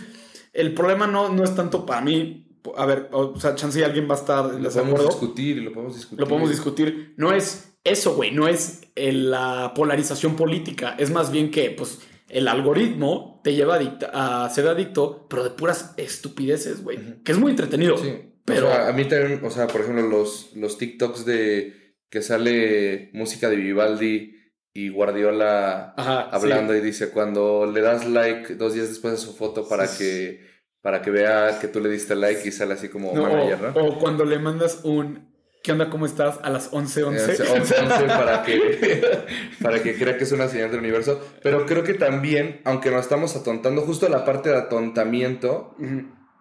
[0.53, 2.43] el problema no, no es tanto para mí.
[2.75, 5.95] A ver, o sea, chance y alguien va a estar lo podemos discutir, lo podemos
[5.95, 6.19] discutir.
[6.19, 7.13] Lo podemos discutir.
[7.15, 8.31] No es eso, güey.
[8.31, 10.95] No es la polarización política.
[10.97, 11.99] Es más bien que, pues,
[12.29, 13.79] el algoritmo te lleva
[14.13, 17.23] a, ser adicto, pero de puras estupideces, güey.
[17.23, 17.97] Que es muy entretenido.
[17.97, 18.33] Sí.
[18.45, 23.49] Pero a mí también, o sea, por ejemplo, los, los TikToks de que sale música
[23.49, 24.37] de Vivaldi
[24.73, 25.93] y Guardiola
[26.31, 30.45] hablando y dice cuando le das like dos días después de su foto para que
[30.81, 33.85] para que vea que tú le diste like y sale así como manager, ¿no?
[33.85, 35.35] O cuando le mandas un
[35.67, 35.89] ¿Qué onda?
[35.89, 36.39] ¿Cómo estás?
[36.43, 37.39] A las 11:11.
[37.39, 39.25] 11:11 para que,
[39.61, 41.21] para que crea que es una señal del universo.
[41.43, 45.75] Pero creo que también, aunque nos estamos atontando, justo la parte de atontamiento,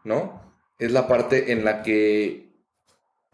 [0.04, 0.54] ¿no?
[0.78, 2.52] Es la parte en la que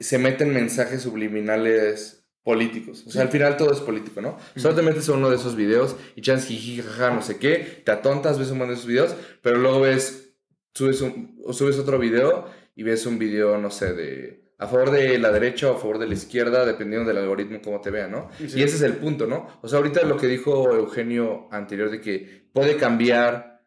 [0.01, 3.05] se meten mensajes subliminales políticos.
[3.07, 4.39] O sea, al final todo es político, ¿no?
[4.57, 7.83] Solo te metes a uno de esos videos y chance jiji, jaja, no sé qué,
[7.85, 10.33] te atontas, ves uno de esos videos, pero luego ves,
[10.73, 15.19] subes, un, subes otro video y ves un video, no sé, de a favor de
[15.19, 18.29] la derecha o a favor de la izquierda, dependiendo del algoritmo como te vea, ¿no?
[18.39, 19.49] Y ese es el punto, ¿no?
[19.61, 23.65] O sea, ahorita lo que dijo Eugenio anterior de que puede cambiar,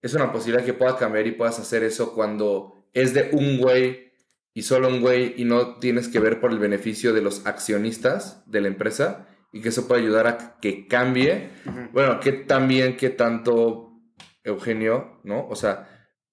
[0.00, 4.12] es una posibilidad que pueda cambiar y puedas hacer eso cuando es de un güey
[4.54, 8.48] y solo un güey y no tienes que ver por el beneficio de los accionistas
[8.48, 11.50] de la empresa y que eso puede ayudar a que cambie.
[11.92, 14.00] Bueno, que también, que tanto
[14.44, 15.48] Eugenio, ¿no?
[15.48, 15.88] O sea,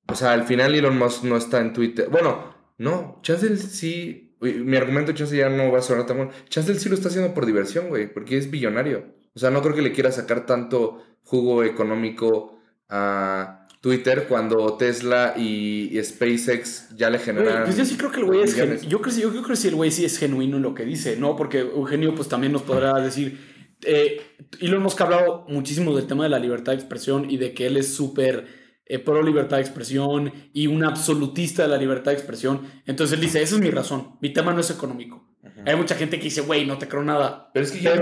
[0.07, 2.09] o sea, al final Elon Musk no está en Twitter.
[2.09, 4.36] Bueno, no, Chancel sí.
[4.41, 6.32] Mi argumento, Chancel ya no va a sonar tan bueno.
[6.49, 9.05] Chancel sí lo está haciendo por diversión, güey, porque es billonario.
[9.34, 12.59] O sea, no creo que le quiera sacar tanto jugo económico
[12.89, 17.63] a Twitter cuando Tesla y, SpaceX ya le generan.
[17.65, 18.82] pues yo sí creo que el güey es genuino.
[18.82, 21.17] Yo creo, yo, creo que sí el güey sí es genuino en lo que dice,
[21.17, 21.36] ¿no?
[21.36, 23.39] Porque Eugenio, pues también nos podrá decir.
[23.86, 24.21] Eh,
[24.59, 27.67] y lo hemos hablado muchísimo del tema de la libertad de expresión y de que
[27.67, 32.18] él es súper eh, pro libertad de expresión y un absolutista de la libertad de
[32.18, 32.62] expresión.
[32.86, 35.34] Entonces él dice, esa es mi razón, mi tema no es económico.
[35.66, 37.50] Hay mucha gente que dice, güey, no te creo nada.
[37.54, 37.94] Pero es que ya,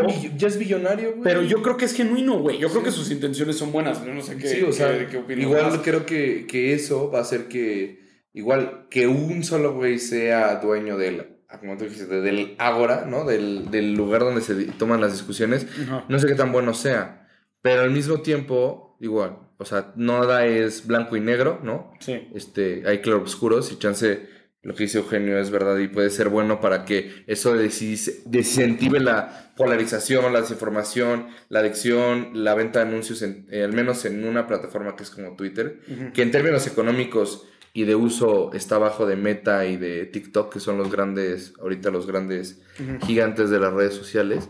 [0.48, 1.24] es billonario, güey.
[1.24, 2.60] Pero yo creo que es genuino, güey.
[2.60, 4.04] Yo creo que sus intenciones son buenas.
[4.06, 4.96] Yo no sé qué, sí, o sea,
[5.30, 8.00] Igual creo que, que, eso va a hacer que,
[8.34, 13.26] igual, que un solo güey sea dueño del, como tú dijiste, del ágora, ¿no?
[13.26, 15.68] Del, del, lugar donde se toman las discusiones.
[16.10, 17.28] No sé qué tan bueno sea.
[17.62, 21.94] Pero al mismo tiempo, igual, o sea, nada es blanco y negro, ¿no?
[22.00, 22.28] Sí.
[22.34, 24.28] Este, hay claroscuros y chance
[24.64, 29.54] lo que dice Eugenio es verdad y puede ser bueno para que eso desincentive la
[29.58, 34.96] polarización, la desinformación, la adicción, la venta de anuncios, eh, al menos en una plataforma
[34.96, 35.82] que es como Twitter,
[36.14, 40.60] que en términos económicos y de uso está abajo de Meta y de TikTok, que
[40.60, 42.62] son los grandes, ahorita los grandes
[43.06, 44.50] gigantes de las redes sociales.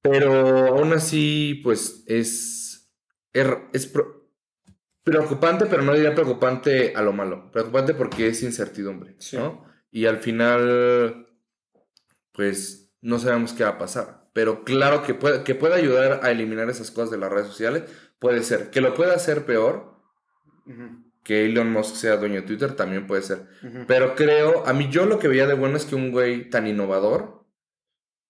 [0.00, 2.57] Pero aún así, pues es
[3.72, 3.92] es
[5.08, 7.50] preocupante, pero no diría preocupante a lo malo.
[7.50, 9.64] Preocupante porque es incertidumbre, ¿no?
[9.90, 11.28] Y al final,
[12.32, 14.28] pues no sabemos qué va a pasar.
[14.32, 17.84] Pero claro que puede, que puede ayudar a eliminar esas cosas de las redes sociales,
[18.18, 18.70] puede ser.
[18.70, 19.96] Que lo pueda hacer peor,
[21.24, 23.46] que Elon Musk sea dueño de Twitter, también puede ser.
[23.86, 26.66] Pero creo, a mí yo lo que veía de bueno es que un güey tan
[26.66, 27.46] innovador,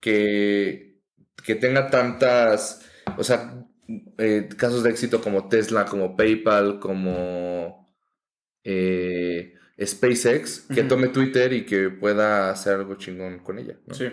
[0.00, 1.02] que,
[1.44, 3.67] que tenga tantas, o sea,
[4.18, 7.88] eh, casos de éxito como Tesla, como PayPal, como
[8.62, 13.78] eh, SpaceX, que tome Twitter y que pueda hacer algo chingón con ella.
[13.92, 14.10] Sí.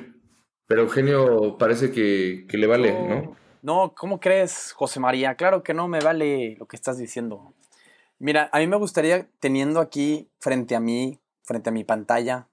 [0.67, 3.35] Pero Eugenio parece que, le vale, ¿no?
[3.61, 5.35] No, ¿cómo crees, José María?
[5.35, 7.53] Claro que no me vale lo que estás diciendo.
[8.17, 12.47] Mira, a mí me gustaría, teniendo aquí frente a mí, frente a mi pantalla,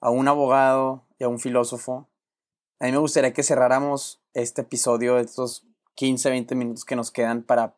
[0.00, 2.08] a un abogado y a un filósofo,
[2.80, 7.42] a mí me gustaría que cerráramos este episodio, estos 15, 20 minutos que nos quedan
[7.42, 7.76] para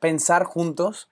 [0.00, 1.08] pensar juntos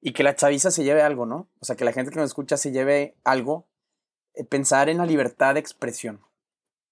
[0.00, 1.48] y que la chaviza se lleve algo, ¿no?
[1.60, 3.66] O sea, que la gente que nos escucha se lleve algo,
[4.34, 6.20] eh, pensar en la libertad de expresión,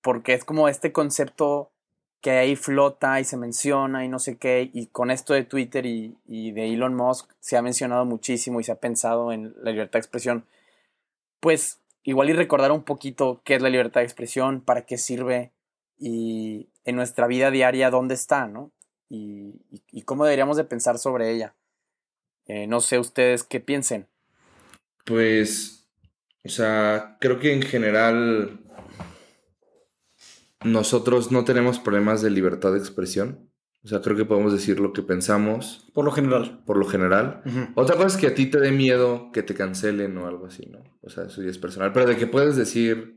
[0.02, 1.72] porque es como este concepto
[2.20, 5.86] que ahí flota y se menciona y no sé qué, y con esto de Twitter
[5.86, 9.70] y, y de Elon Musk se ha mencionado muchísimo y se ha pensado en la
[9.70, 10.44] libertad de expresión,
[11.40, 15.52] pues igual y recordar un poquito qué es la libertad de expresión, para qué sirve
[15.96, 18.72] y en nuestra vida diaria dónde está, ¿no?
[19.10, 19.52] Y,
[20.06, 21.54] cómo deberíamos de pensar sobre ella.
[22.46, 24.06] Eh, no sé ustedes qué piensen.
[25.04, 25.86] Pues,
[26.44, 28.60] o sea, creo que en general
[30.64, 33.50] nosotros no tenemos problemas de libertad de expresión.
[33.84, 35.90] O sea, creo que podemos decir lo que pensamos.
[35.92, 36.62] Por lo general.
[36.64, 37.42] Por lo general.
[37.74, 40.64] Otra cosa es que a ti te dé miedo que te cancelen o algo así,
[40.70, 40.82] ¿no?
[41.02, 41.92] O sea, eso ya es personal.
[41.92, 43.14] Pero de que puedes decir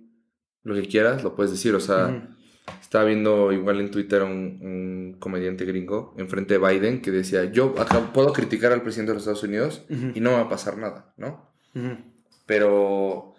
[0.64, 1.74] lo que quieras, lo puedes decir.
[1.74, 2.36] O sea,
[2.82, 7.74] estaba viendo igual en Twitter un, un, comediante gringo enfrente de Biden que decía, yo
[7.80, 11.14] acá puedo criticar al presidente de los Estados Unidos y no va a pasar nada,
[11.18, 11.50] ¿no?
[12.46, 13.34] Pero,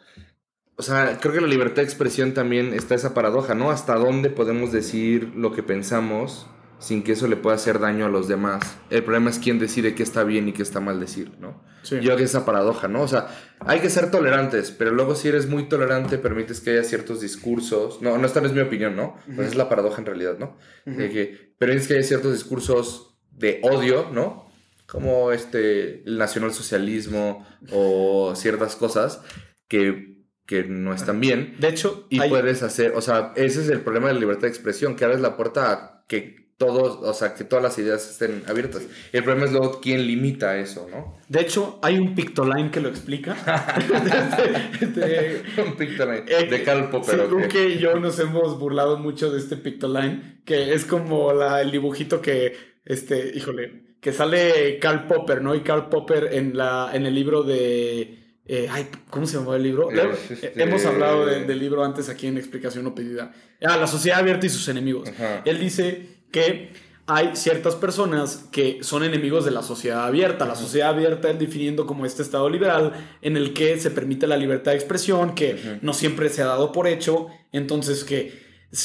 [0.76, 3.70] o sea, creo que la libertad de expresión también está esa paradoja, ¿no?
[3.70, 6.46] Hasta dónde podemos decir lo que pensamos
[6.82, 8.76] sin que eso le pueda hacer daño a los demás.
[8.90, 11.62] El problema es quién decide qué está bien y qué está mal decir, ¿no?
[11.84, 13.02] Yo creo que esa paradoja, ¿no?
[13.02, 13.28] O sea,
[13.60, 18.02] hay que ser tolerantes, pero luego si eres muy tolerante permites que haya ciertos discursos,
[18.02, 19.16] no, no esta no es mi opinión, ¿no?
[19.34, 20.56] Pues es la paradoja en realidad, ¿no?
[20.84, 24.50] de que permites que haya ciertos discursos de odio, ¿no?
[24.86, 29.22] Como este, el nacionalsocialismo o ciertas cosas
[29.68, 31.56] que, que no están bien.
[31.60, 34.48] De hecho, y puedes hacer, o sea, ese es el problema de la libertad de
[34.48, 38.42] expresión, que abres la puerta a que todos, o sea, que todas las ideas estén
[38.46, 38.82] abiertas.
[39.12, 41.18] El problema es luego quién limita eso, ¿no?
[41.28, 43.34] De hecho, hay un pictoline que lo explica.
[45.64, 47.28] un pictoline de Karl Popper.
[47.28, 51.60] Sí, que y yo nos hemos burlado mucho de este pictoline, que es como la,
[51.60, 55.54] el dibujito que, este, híjole, que sale Karl Popper, ¿no?
[55.54, 58.18] Y Karl Popper en, la, en el libro de...
[58.44, 59.88] Eh, ay, ¿cómo se llamó el libro?
[59.90, 63.32] Este hemos hablado del libro antes aquí en Explicación No Pedida.
[63.62, 65.08] Ah, La Sociedad Abierta y sus enemigos.
[65.44, 66.72] Él dice que
[67.06, 70.46] hay ciertas personas que son enemigos de la sociedad abierta.
[70.46, 74.36] La sociedad abierta es definiendo como este Estado liberal en el que se permite la
[74.36, 78.42] libertad de expresión, que no siempre se ha dado por hecho, entonces que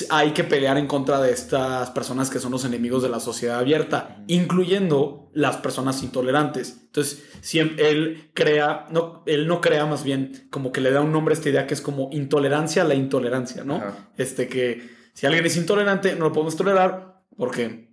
[0.10, 3.60] hay que pelear en contra de estas personas que son los enemigos de la sociedad
[3.60, 6.82] abierta, incluyendo las personas intolerantes.
[6.88, 11.14] Entonces, siempre él crea, no, él no crea más bien como que le da un
[11.14, 13.82] nombre a esta idea que es como intolerancia a la intolerancia, ¿no?
[14.18, 17.07] Este que si alguien es intolerante, no lo podemos tolerar,
[17.38, 17.88] porque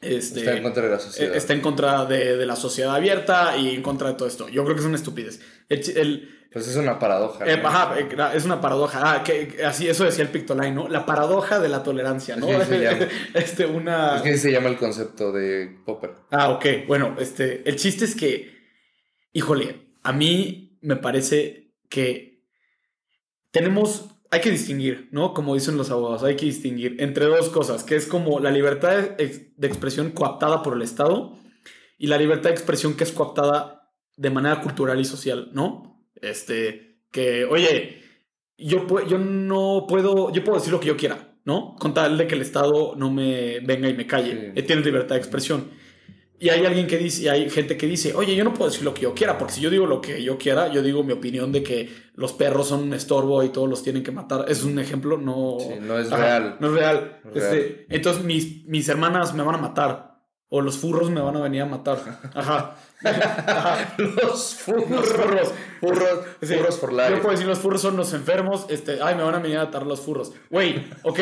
[0.00, 1.36] este, está en contra de la sociedad.
[1.36, 4.48] Está en contra de, la sociedad abierta y en contra de todo esto.
[4.48, 5.40] Yo creo que es una estupidez.
[5.68, 7.44] pues es una paradoja.
[7.46, 9.00] Eh, ajá, eh, es una paradoja.
[9.02, 10.88] Ah, que, así, eso decía el Pictoline, ¿no?
[10.88, 12.48] La paradoja de la tolerancia, ¿no?
[13.34, 14.16] este, una...
[14.16, 16.12] Es que se llama el concepto de Popper.
[16.30, 16.66] Ah, ok.
[16.86, 18.58] Bueno, este, el chiste es que,
[19.32, 22.42] híjole, a mí me parece que
[23.50, 25.34] tenemos hay que distinguir, ¿no?
[25.34, 29.10] Como dicen los abogados, hay que distinguir entre dos cosas, que es como la libertad
[29.16, 31.36] de, expresión coaptada por el Estado
[31.98, 36.06] y la libertad de expresión que es coaptada de manera cultural y social, ¿no?
[36.14, 38.02] Este, que, oye,
[38.56, 41.74] yo, yo no puedo, yo puedo decir lo que yo quiera, ¿no?
[41.80, 44.52] Con tal de que el Estado no me venga y me calle.
[44.54, 44.62] Sí.
[44.62, 45.70] Tiene libertad de expresión.
[46.42, 48.82] Y hay alguien que dice, y hay gente que dice, oye, yo no puedo decir
[48.82, 51.12] lo que yo quiera, porque si yo digo lo que yo quiera, yo digo mi
[51.12, 54.46] opinión de que los perros son un estorbo y todos los tienen que matar.
[54.48, 55.58] Es un ejemplo, no.
[55.82, 56.56] no es real.
[56.58, 57.20] No es real.
[57.34, 60.22] Este, entonces mis, mis hermanas me van a matar.
[60.48, 61.98] O los furros me van a venir a matar.
[62.34, 62.74] Ajá.
[63.98, 65.08] los furros.
[65.08, 65.54] Furros.
[65.80, 66.26] Furros.
[66.40, 67.10] Furros por life.
[67.10, 68.66] Yo puedo decir, los furros son los enfermos.
[68.68, 70.32] Este, ay, me van a venir a matar los furros.
[70.50, 71.20] Güey, ok.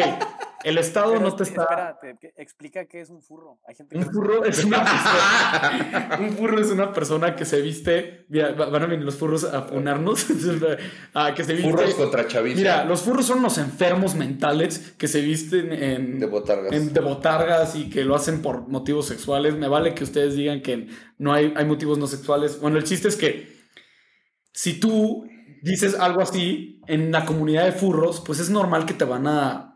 [0.65, 1.63] El Estado no te está.
[1.63, 3.61] Espérate, explica qué es un furro.
[3.67, 6.19] Hay gente que un furro es una persona.
[6.21, 8.27] un furro es una persona que se viste.
[8.29, 10.27] Mira, van a venir los furros a funarnos.
[11.15, 11.71] ah, que se viste.
[11.71, 12.59] Furros contra chavismo.
[12.59, 16.19] Mira, los furros son los enfermos mentales que se visten en.
[16.19, 16.73] De botargas.
[16.73, 19.55] En, de botargas y que lo hacen por motivos sexuales.
[19.55, 20.89] Me vale que ustedes digan que
[21.19, 22.61] no hay, hay motivos no sexuales.
[22.61, 23.57] Bueno, el chiste es que
[24.53, 25.29] si tú
[25.63, 29.69] dices algo así en la comunidad de furros, pues es normal que te van a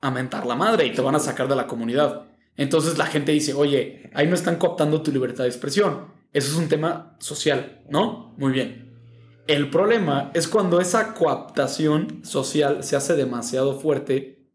[0.00, 2.26] a mentar la madre y te van a sacar de la comunidad.
[2.56, 6.12] Entonces la gente dice, oye, ahí no están cooptando tu libertad de expresión.
[6.32, 8.34] Eso es un tema social, ¿no?
[8.38, 8.94] Muy bien.
[9.46, 14.50] El problema es cuando esa cooptación social se hace demasiado fuerte,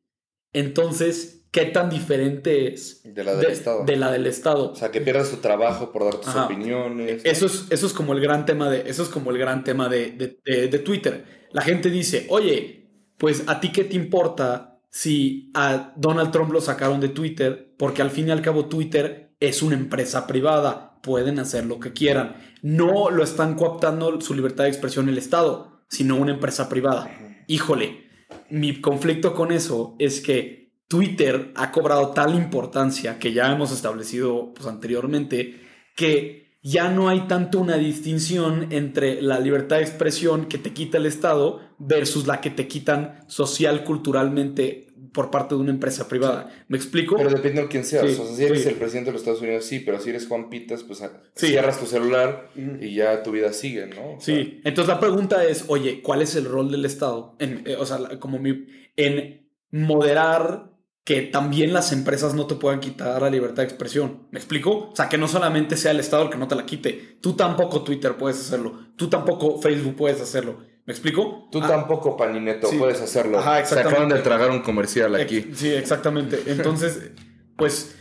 [0.54, 3.84] entonces, ¿qué tan diferente es de la del Estado?
[3.86, 4.72] De la del Estado.
[4.72, 7.22] O sea, que pierdas tu trabajo por dar tus opiniones.
[7.24, 9.90] Eso, es, eso es como el gran tema de, eso es como el gran tema
[9.90, 11.48] de, de Twitter.
[11.52, 16.62] La gente dice, oye, pues a ti qué te importa si a Donald Trump lo
[16.62, 21.40] sacaron de Twitter, porque al fin y al cabo Twitter es una empresa privada, pueden
[21.40, 22.36] hacer lo que quieran.
[22.62, 27.10] No lo están cooptando su libertad de expresión el Estado, sino una empresa privada.
[27.48, 28.10] Híjole,
[28.50, 30.61] mi conflicto con eso es que
[30.92, 35.62] Twitter ha cobrado tal importancia que ya hemos establecido pues, anteriormente
[35.96, 40.98] que ya no hay tanto una distinción entre la libertad de expresión que te quita
[40.98, 46.52] el Estado versus la que te quitan social, culturalmente por parte de una empresa privada.
[46.68, 47.16] ¿Me explico?
[47.16, 48.20] Pero depende de quién seas.
[48.20, 50.50] o sea, si eres el presidente de los Estados Unidos, sí, pero si eres Juan
[50.50, 51.02] Pitas, pues
[51.36, 52.50] cierras tu celular
[52.82, 54.20] y ya tu vida sigue, ¿no?
[54.20, 54.60] sí.
[54.66, 57.38] Entonces la pregunta es, oye, ¿cuál es el rol del Estado?
[57.40, 58.66] En, eh, o sea, como mi,
[58.98, 60.71] en moderar
[61.04, 64.28] que también las empresas no te puedan quitar la libertad de expresión.
[64.32, 64.90] ¿Me explico?
[64.92, 67.18] O sea, que no solamente sea el Estado el que no te la quite.
[67.22, 68.78] Tú tampoco Twitter puedes hacerlo.
[68.96, 70.60] Tú tampoco Facebook puedes hacerlo.
[70.86, 71.48] ¿Me explico?
[71.52, 72.78] Tú Ah, tampoco, Panineto, sí.
[72.78, 73.40] puedes hacerlo.
[73.40, 75.50] Ajá, Se acaban de tragar un comercial Ex- aquí.
[75.56, 76.42] Sí, exactamente.
[76.48, 77.12] Entonces,
[77.58, 77.96] pues,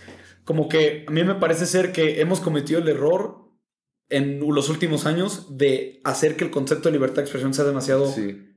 [0.45, 3.49] como que a mí me parece ser que hemos cometido el error
[4.09, 8.11] en los últimos años de hacer que el concepto de libertad de expresión sea demasiado,
[8.11, 8.50] Sí,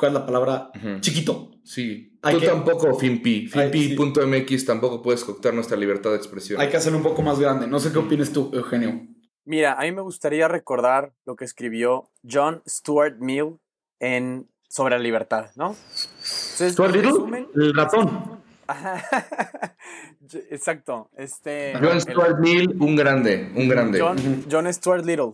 [0.00, 0.70] ¿cuál es la palabra?
[1.00, 1.50] Chiquito.
[1.62, 2.06] sí.
[2.22, 3.46] Hay Tú que- tampoco, Finpi.
[3.48, 6.60] Finpi.mx tampoco puedes cooptar nuestra libertad de expresión.
[6.60, 7.66] Hay que hacerlo un poco más grande.
[7.66, 9.06] No sé qué opinas tú, Eugenio.
[9.46, 13.56] Mira, a mí me gustaría recordar lo que escribió John Stuart Mill
[14.00, 15.74] en sobre la libertad, ¿no?
[15.74, 17.46] Entonces, ¿Stuart Little?
[17.56, 18.40] El ratón.
[20.50, 21.10] Exacto.
[21.16, 21.72] Este.
[21.74, 24.00] John el- Stuart Mill, un grande, un grande.
[24.00, 25.32] John, John Stuart Little.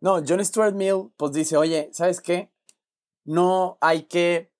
[0.00, 2.50] No, John Stuart Mill, pues dice, oye, ¿sabes qué?
[3.24, 4.52] No hay que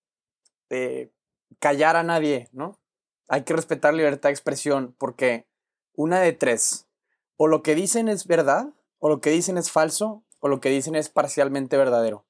[0.71, 1.13] eh,
[1.59, 2.81] callar a nadie, ¿no?
[3.29, 5.47] Hay que respetar libertad de expresión porque
[5.95, 6.89] una de tres,
[7.37, 10.71] o lo que dicen es verdad, o lo que dicen es falso, o lo que
[10.71, 12.27] dicen es parcialmente verdadero.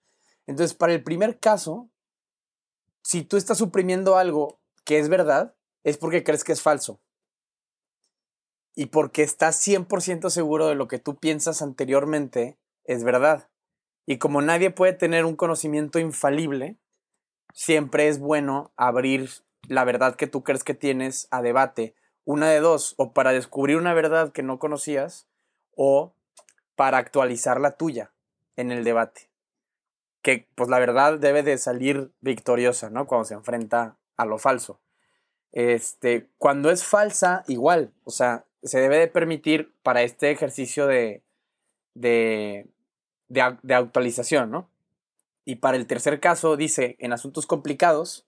[0.46, 1.88] Entonces, para el primer caso,
[3.02, 7.00] si tú estás suprimiendo algo que es verdad, es porque crees que es falso
[8.74, 13.48] y porque estás 100% seguro de lo que tú piensas anteriormente es verdad.
[14.06, 16.76] Y como nadie puede tener un conocimiento infalible,
[17.52, 19.30] siempre es bueno abrir
[19.68, 21.94] la verdad que tú crees que tienes a debate.
[22.24, 25.26] Una de dos, o para descubrir una verdad que no conocías,
[25.74, 26.14] o
[26.76, 28.12] para actualizar la tuya
[28.56, 29.30] en el debate.
[30.22, 33.06] Que pues la verdad debe de salir victoriosa, ¿no?
[33.06, 34.80] Cuando se enfrenta a lo falso.
[35.52, 41.22] Este, cuando es falsa, igual, o sea, se debe de permitir para este ejercicio de,
[41.94, 42.66] de,
[43.28, 43.40] de,
[43.74, 44.68] actualización, ¿no?
[45.44, 48.24] Y para el tercer caso, dice, en asuntos complicados,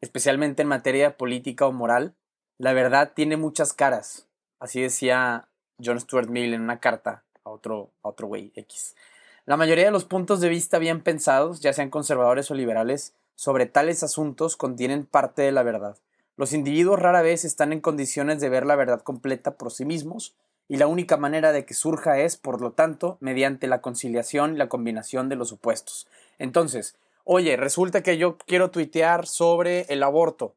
[0.00, 2.14] especialmente en materia política o moral,
[2.58, 4.26] la verdad tiene muchas caras.
[4.58, 5.48] Así decía
[5.84, 8.96] John Stuart Mill en una carta a otro, a otro güey X.
[9.44, 13.66] La mayoría de los puntos de vista bien pensados, ya sean conservadores o liberales, sobre
[13.66, 15.96] tales asuntos contienen parte de la verdad.
[16.36, 20.34] Los individuos rara vez están en condiciones de ver la verdad completa por sí mismos,
[20.68, 24.68] y la única manera de que surja es, por lo tanto, mediante la conciliación la
[24.68, 26.08] combinación de los opuestos.
[26.38, 30.54] Entonces, oye, resulta que yo quiero tuitear sobre el aborto.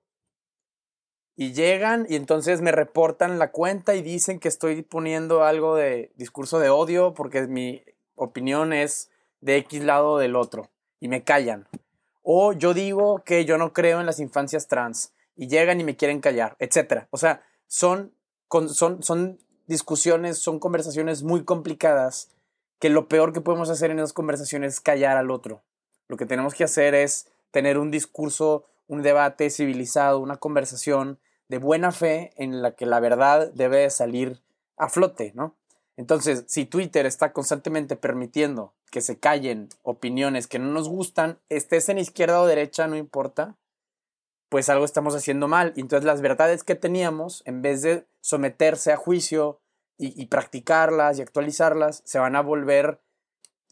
[1.36, 6.12] Y llegan y entonces me reportan la cuenta y dicen que estoy poniendo algo de
[6.16, 7.82] discurso de odio porque mi
[8.16, 10.70] opinión es de X lado del otro.
[11.00, 11.68] Y me callan.
[12.24, 15.96] O yo digo que yo no creo en las infancias trans y llegan y me
[15.96, 17.08] quieren callar, etcétera.
[17.12, 18.14] O sea, son,
[18.68, 19.40] son, son
[19.70, 22.30] discusiones, son conversaciones muy complicadas
[22.80, 25.62] que lo peor que podemos hacer en esas conversaciones es callar al otro.
[26.08, 31.60] Lo que tenemos que hacer es tener un discurso, un debate civilizado, una conversación de
[31.60, 34.42] buena fe en la que la verdad debe de salir
[34.76, 35.56] a flote, ¿no?
[35.98, 41.90] Entonces, si Twitter está constantemente permitiendo que se callen opiniones que no nos gustan, estés
[41.90, 43.56] en izquierda o derecha, no importa,
[44.50, 45.74] pues algo estamos haciendo mal.
[45.76, 49.62] Y entonces las verdades que teníamos, en vez de someterse a juicio
[50.02, 53.02] y, practicarlas y actualizarlas, se van a volver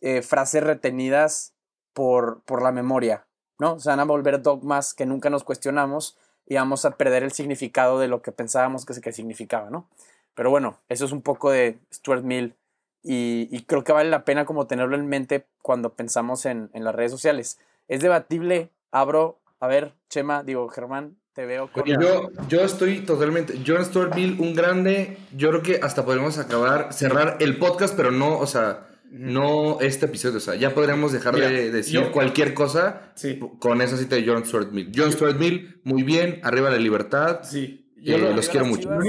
[0.02, 1.54] eh, frases retenidas
[1.94, 3.28] por, por la memoria,
[3.60, 3.80] ¿no?
[3.80, 7.98] Se van a volver dogmas que nunca nos cuestionamos y vamos a perder el significado
[7.98, 9.90] de lo que pensábamos que, que significaba, ¿no?
[10.36, 12.56] Pero bueno, eso es un poco de Stuart Mill
[13.02, 16.84] y, y creo que vale la pena como tenerlo en mente cuando pensamos en, en
[16.84, 17.58] las redes sociales.
[17.88, 21.84] Es debatible, abro, a ver, Chema, digo, Germán, te veo con...
[21.86, 23.60] Yo, yo estoy totalmente.
[23.66, 25.18] John Stuart Mill, un grande.
[25.36, 30.06] Yo creo que hasta podremos acabar, cerrar el podcast, pero no, o sea, no este
[30.08, 30.38] episodio.
[30.38, 33.40] O sea, ya podríamos dejar Mira, de decir yo- cualquier cosa Sí.
[33.60, 34.92] con esa cita de John Stuart Mill.
[34.96, 36.40] John Stuart Mill, muy bien.
[36.44, 37.40] Arriba la libertad.
[37.44, 37.92] Sí.
[37.98, 38.90] Eh, Yo lo, los arriba quiero mucho.
[38.90, 39.06] Chivas.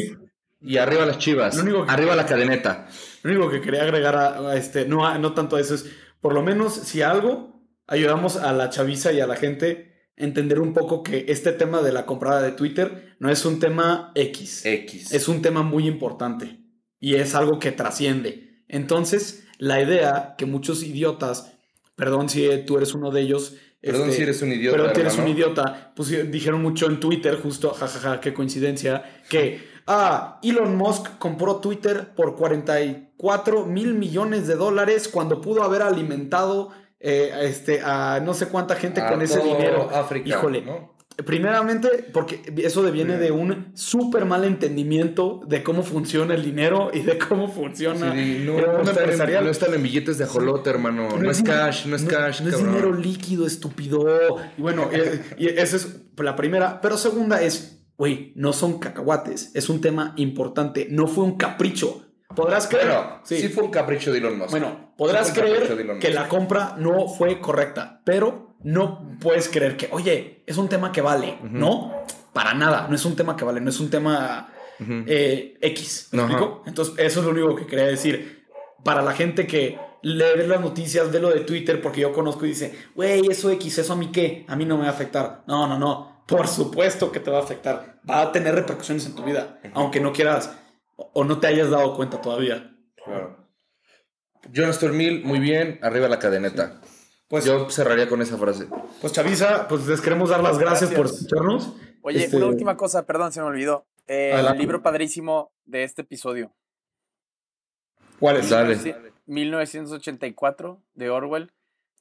[0.60, 1.56] Y arriba las chivas.
[1.56, 2.88] Lo único que- Arriba la cadeneta.
[3.22, 5.86] lo único que quería agregar a, a este, no, a- no tanto a eso, es
[6.20, 9.87] por lo menos si algo ayudamos a la chaviza y a la gente
[10.18, 14.12] entender un poco que este tema de la comprada de Twitter no es un tema
[14.14, 14.66] X.
[14.66, 15.12] X.
[15.12, 16.58] es un tema muy importante
[17.00, 18.62] y es algo que trasciende.
[18.68, 21.52] Entonces, la idea que muchos idiotas,
[21.96, 24.76] perdón si tú eres uno de ellos, Perdón este, si eres un idiota.
[24.76, 29.60] pero tú eres un idiota, pues dijeron mucho en Twitter, justo, jajaja, qué coincidencia, que,
[29.86, 36.72] ah, Elon Musk compró Twitter por 44 mil millones de dólares cuando pudo haber alimentado
[37.00, 39.88] eh, este, a no sé cuánta gente A con ese dinero.
[39.92, 40.98] África, Híjole, ¿no?
[41.24, 47.00] Primeramente, porque eso deviene de un súper mal entendimiento de cómo funciona el dinero y
[47.00, 49.44] de cómo funciona Sí, no, están en, empresarial.
[49.44, 51.18] no están en billetes de ajolote, hermano.
[51.18, 54.36] No, es cash, no es cash, No es dinero líquido, estúpido.
[54.56, 54.88] Y bueno,
[55.36, 56.80] y esa es la primera.
[56.80, 62.07] Pero segunda es, güey, no son cacahuates, es un tema importante, no fue un capricho.
[62.34, 62.86] Podrás creer.
[62.88, 63.48] Bueno, sí.
[63.48, 64.50] fue un capricho de Elon Musk.
[64.50, 69.76] Bueno, podrás Sí de creer que la compra no fue correcta, pero no puedes creer
[69.76, 72.04] que, oye, es un tema que vale, ¿no?
[72.32, 75.04] Para nada, no es un tema que vale, no es un tema Ujú.
[75.06, 76.08] eh, X.
[76.12, 76.62] ¿Me explico?
[76.66, 78.46] Entonces, eso es lo único que quería decir.
[78.84, 82.50] Para la gente que lee las noticias, ve lo de Twitter, porque yo conozco y
[82.50, 85.42] dice, güey, eso X, eso a mí qué, a mí no me va a afectar.
[85.46, 86.22] No, no, no.
[86.26, 87.98] Por supuesto que te va a afectar.
[88.08, 90.54] Va a tener repercusiones en tu vida, aunque no quieras
[90.98, 92.76] o no te hayas dado cuenta todavía.
[93.04, 93.36] Claro.
[94.54, 96.80] John Stuart Mill, muy bien, arriba la cadeneta.
[97.28, 98.66] Pues, Yo cerraría con esa frase.
[99.00, 101.74] pues Chavisa, pues les queremos dar las gracias, por escucharnos.
[102.02, 103.86] Oye, Este- una última cosa, perdón, se me olvidó.
[104.06, 106.54] Eh, el libro padrísimo de este episodio.
[108.18, 108.48] ¿Cuál es?
[108.48, 108.76] Dale.
[108.76, 108.94] Sí,
[109.26, 111.52] 1984 de Orwell.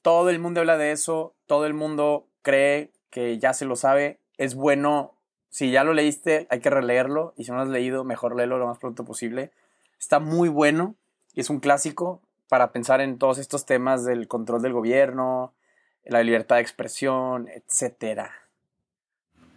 [0.02, 4.20] Todo el mundo habla de eso, todo el mundo cree que ya se lo sabe.
[4.38, 5.17] Es bueno,
[5.50, 8.58] si ya lo leíste, hay que releerlo y si no lo has leído, mejor léelo
[8.58, 9.50] lo más pronto posible.
[9.98, 10.94] Está muy bueno
[11.34, 15.52] y es un clásico para pensar en todos estos temas del control del gobierno,
[16.04, 18.32] la libertad de expresión, etcétera.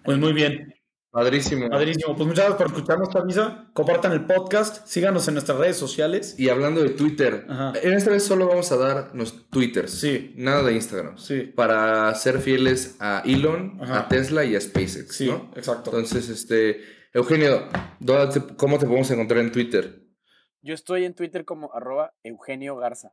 [0.04, 0.76] Pues muy bien.
[1.12, 1.70] Padrísimo.
[1.70, 2.16] Padrísimo.
[2.16, 3.70] Pues muchas gracias por escucharnos, Chavisa.
[3.74, 6.36] Compartan el podcast, síganos en nuestras redes sociales.
[6.39, 7.74] Y hablando de Twitter, Ajá.
[7.84, 9.91] en esta vez solo vamos a dar los Twitters.
[9.91, 10.34] Sí.
[10.38, 11.18] Nada de Instagram.
[11.18, 11.41] Sí.
[11.53, 13.99] Para ser fieles a Elon, Ajá.
[13.99, 15.14] a Tesla y a SpaceX.
[15.16, 15.51] Sí, ¿no?
[15.55, 15.89] exacto.
[15.91, 16.80] Entonces, este.
[17.14, 17.68] Eugenio,
[17.99, 20.01] ¿dónde te- ¿cómo te podemos encontrar en Twitter?
[20.62, 23.12] Yo estoy en Twitter como arroba Eugenio Garza.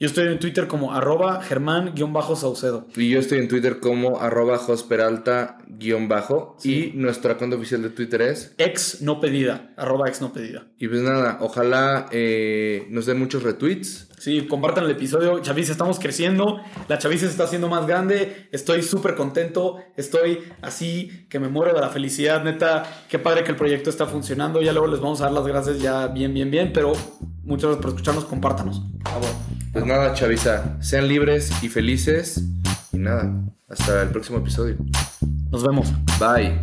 [0.00, 2.88] Yo estoy en Twitter como arroba germán-saucedo.
[2.96, 6.56] Y yo estoy en Twitter como arroba josperalta-bajo.
[6.64, 8.54] Y nuestra cuenta oficial de Twitter es.
[8.58, 9.72] Ex no pedida.
[9.76, 10.66] Arroba ex no pedida.
[10.78, 14.08] Y pues nada, ojalá eh, nos den muchos retweets.
[14.18, 15.40] Sí, compartan el episodio.
[15.40, 16.60] Chaviza, estamos creciendo.
[16.88, 18.48] La Chaviza se está haciendo más grande.
[18.52, 19.76] Estoy súper contento.
[19.96, 22.42] Estoy así que me muero de la felicidad.
[22.42, 24.62] Neta, qué padre que el proyecto está funcionando.
[24.62, 26.72] Ya luego les vamos a dar las gracias ya bien, bien, bien.
[26.72, 26.92] Pero
[27.42, 28.24] muchas gracias por escucharnos.
[28.24, 28.82] Compártanos.
[29.02, 29.30] Por favor.
[29.72, 32.44] Pues nada, Chavisa, sean libres y felices.
[32.92, 34.76] Y nada, hasta el próximo episodio.
[35.50, 35.92] Nos vemos.
[36.18, 36.62] Bye.